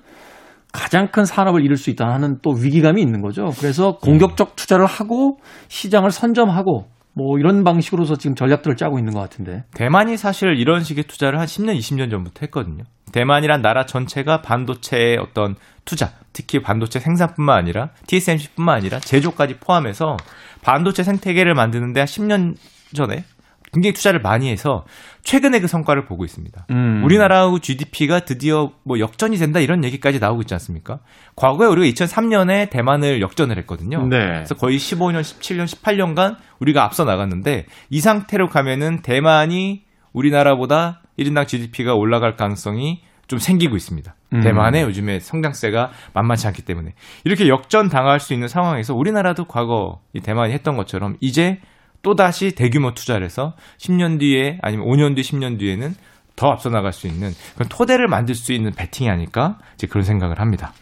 가장 0.72 1.08
큰 1.12 1.24
산업을 1.24 1.64
잃을 1.64 1.76
수 1.76 1.90
있다 1.90 2.06
하는 2.08 2.38
또 2.42 2.50
위기감이 2.50 3.00
있는 3.00 3.20
거죠. 3.22 3.50
그래서 3.58 3.98
공격적 3.98 4.56
투자를 4.56 4.86
하고 4.86 5.38
시장을 5.68 6.10
선점하고 6.10 6.86
뭐 7.14 7.38
이런 7.38 7.64
방식으로서 7.64 8.16
지금 8.16 8.34
전략들을 8.34 8.76
짜고 8.76 8.98
있는 8.98 9.14
것 9.14 9.20
같은데. 9.20 9.64
대만이 9.74 10.16
사실 10.16 10.56
이런 10.58 10.82
식의 10.82 11.04
투자를 11.04 11.38
한 11.38 11.46
10년, 11.46 11.78
20년 11.78 12.10
전부터 12.10 12.40
했거든요. 12.42 12.84
대만이란 13.12 13.62
나라 13.62 13.86
전체가 13.86 14.42
반도체의 14.42 15.18
어떤 15.18 15.54
투자, 15.84 16.12
특히 16.32 16.60
반도체 16.60 16.98
생산뿐만 16.98 17.56
아니라 17.56 17.90
TSMC뿐만 18.08 18.76
아니라 18.76 18.98
제조까지 18.98 19.58
포함해서 19.58 20.16
반도체 20.62 21.04
생태계를 21.04 21.54
만드는데 21.54 22.00
한 22.00 22.06
10년 22.06 22.56
전에 22.92 23.24
굉장히 23.72 23.92
투자를 23.92 24.20
많이 24.20 24.50
해서 24.50 24.84
최근에 25.24 25.60
그 25.60 25.66
성과를 25.66 26.04
보고 26.04 26.24
있습니다. 26.24 26.66
음. 26.70 27.02
우리나라하고 27.02 27.58
GDP가 27.58 28.20
드디어 28.20 28.72
뭐 28.84 28.98
역전이 29.00 29.38
된다 29.38 29.58
이런 29.58 29.82
얘기까지 29.82 30.20
나오고 30.20 30.42
있지 30.42 30.54
않습니까? 30.54 31.00
과거에 31.34 31.66
우리가 31.66 32.06
2003년에 32.06 32.68
대만을 32.68 33.22
역전을 33.22 33.56
했거든요. 33.58 34.06
네. 34.06 34.18
그래서 34.18 34.54
거의 34.54 34.76
15년, 34.76 35.22
17년, 35.22 35.64
18년간 35.64 36.36
우리가 36.60 36.84
앞서 36.84 37.04
나갔는데 37.04 37.64
이 37.88 38.00
상태로 38.00 38.48
가면은 38.48 39.00
대만이 39.00 39.84
우리나라보다 40.12 41.00
1인당 41.18 41.48
GDP가 41.48 41.94
올라갈 41.94 42.36
가능성이 42.36 43.02
좀 43.26 43.38
생기고 43.38 43.76
있습니다. 43.76 44.14
음. 44.34 44.40
대만의 44.42 44.82
요즘에 44.82 45.20
성장세가 45.20 45.90
만만치 46.12 46.46
않기 46.48 46.62
때문에 46.62 46.92
이렇게 47.24 47.48
역전 47.48 47.88
당할 47.88 48.20
수 48.20 48.34
있는 48.34 48.48
상황에서 48.48 48.94
우리나라도 48.94 49.46
과거 49.46 50.00
이 50.12 50.20
대만이 50.20 50.52
했던 50.52 50.76
것처럼 50.76 51.16
이제 51.20 51.60
또다시 52.04 52.52
대규모 52.52 52.94
투자를 52.94 53.24
해서 53.24 53.54
10년 53.78 54.20
뒤에 54.20 54.58
아니면 54.62 54.86
5년 54.86 55.16
뒤, 55.16 55.22
10년 55.22 55.58
뒤에는 55.58 55.94
더 56.36 56.48
앞서 56.48 56.68
나갈 56.68 56.92
수 56.92 57.08
있는 57.08 57.32
그런 57.54 57.68
토대를 57.68 58.06
만들 58.06 58.34
수 58.34 58.52
있는 58.52 58.72
배팅이 58.72 59.10
아닐까 59.10 59.58
이제 59.74 59.86
그런 59.88 60.04
생각을 60.04 60.38
합니다. 60.38 60.72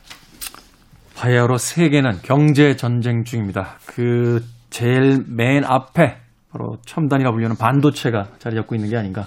바야흐로 1.16 1.56
세계는 1.56 2.20
경제 2.22 2.76
전쟁 2.76 3.24
중입니다. 3.24 3.78
그 3.86 4.44
제일 4.70 5.24
맨 5.28 5.64
앞에 5.64 6.16
바로 6.50 6.78
첨단이라 6.84 7.30
불리는 7.30 7.56
반도체가 7.56 8.28
자리 8.38 8.56
잡고 8.56 8.74
있는 8.74 8.90
게 8.90 8.96
아닌가 8.96 9.26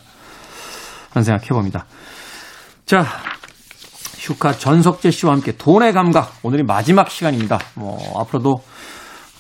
그런 1.10 1.24
생각해 1.24 1.48
봅니다. 1.50 1.86
자, 2.86 3.06
슈카 4.18 4.54
전석재 4.54 5.12
씨와 5.12 5.34
함께 5.34 5.52
돈의 5.54 5.94
감각 5.94 6.40
오늘이 6.44 6.64
마지막 6.64 7.10
시간입니다. 7.10 7.60
뭐 7.76 8.20
앞으로도 8.20 8.56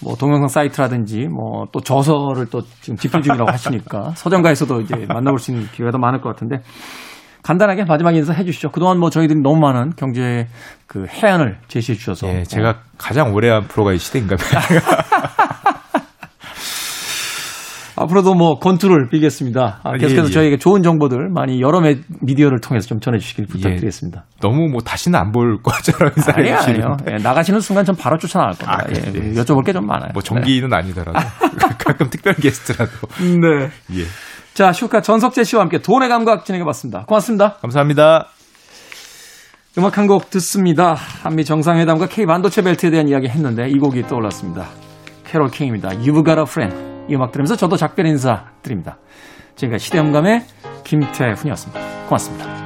뭐 0.02 0.16
동영상 0.16 0.48
사이트라든지 0.48 1.28
뭐 1.28 1.66
또 1.72 1.80
저서를 1.82 2.46
또 2.50 2.62
지금 2.82 2.98
집필 2.98 3.22
중이라고 3.22 3.52
하시니까 3.52 4.12
서점가에서도 4.18 4.82
이제 4.82 5.06
만나볼 5.08 5.39
수 5.39 5.52
있는 5.52 5.68
기회가 5.68 5.91
더 5.91 5.98
많을 5.98 6.22
것 6.22 6.30
같은데 6.30 6.62
간단하게 7.43 7.86
마지막 7.86 8.16
인사 8.16 8.34
해주시죠. 8.34 8.72
그동안 8.72 8.98
뭐 9.00 9.10
저희들이 9.10 9.39
너무 9.41 9.60
많은 9.60 9.91
경제 9.96 10.48
그 10.88 11.06
해안을 11.06 11.60
제시해 11.68 11.96
주셔서. 11.96 12.28
예, 12.28 12.43
제가 12.43 12.70
어. 12.70 12.76
가장 12.98 13.34
오래 13.36 13.50
한 13.50 13.68
프로가 13.68 13.93
이 13.93 14.00
시대인가 14.00 14.36
봐요. 14.36 14.80
앞으로도 17.98 18.34
뭐 18.36 18.60
건투를 18.60 19.08
빌겠습니다. 19.10 19.80
아, 19.84 19.91
계속해서 19.93 20.24
예, 20.24 20.28
예. 20.28 20.32
저희에게 20.34 20.58
좋은 20.58 20.84
정보들 20.84 21.30
많이 21.34 21.62
여러 21.62 21.80
미디어를 22.22 22.60
통해서 22.60 22.88
좀 22.88 23.00
전해주시길 23.00 23.46
부탁드리겠습니다. 23.46 24.26
예. 24.28 24.39
너무 24.41 24.68
뭐 24.70 24.82
다시는 24.82 25.18
안볼 25.18 25.62
것처럼 25.64 26.12
아니요, 26.36 26.56
아니요. 26.58 26.98
예, 27.10 27.16
나가시는 27.24 27.62
순간 27.62 27.86
전 27.86 27.96
바로 27.96 28.18
쫓아나갈 28.18 28.58
겁니다. 28.58 28.84
아, 28.86 28.89
예, 28.89 29.12
네. 29.12 29.41
여쭤볼 29.41 29.66
게 29.66 29.72
좀 29.74 29.86
많아요. 29.88 30.10
뭐 30.14 30.22
정기는 30.22 30.70
네. 30.70 30.76
아니더라도 30.76 31.14
가끔 31.80 32.10
특별 32.10 32.34
게스트라도. 32.36 32.91
네. 33.20 33.70
예. 34.00 34.04
자, 34.54 34.72
슈카 34.72 35.02
전석재 35.02 35.43
씨와 35.43 35.64
함께 35.64 35.80
돈의 35.80 36.08
감각 36.10 36.46
진행해봤습니다. 36.46 37.06
고맙습니다. 37.06 37.56
감사합니다. 37.62 38.28
음악 39.78 39.98
한 39.98 40.08
곡 40.08 40.30
듣습니다. 40.30 40.93
한미 40.93 41.43
정상회담과 41.43 42.08
K 42.08 42.26
반도체 42.26 42.62
벨트에 42.62 42.89
대한 42.91 43.10
이야기 43.10 43.28
했는데 43.28 43.68
이 43.70 43.78
곡이 43.78 44.04
떠올랐습니다. 44.04 44.66
캐롤 45.26 45.50
킹입니다. 45.50 45.89
You've 45.89 46.24
got 46.26 46.39
a 46.39 46.43
friend. 46.48 46.95
이 47.08 47.16
음악 47.16 47.32
들으면서 47.32 47.56
저도 47.56 47.78
작별 47.78 48.06
인사 48.06 48.45
드립니다. 48.62 48.97
지금까지 49.56 49.86
시대음감의 49.86 50.43
김태훈이었습니다. 50.84 51.80
고맙습니다. 52.08 52.64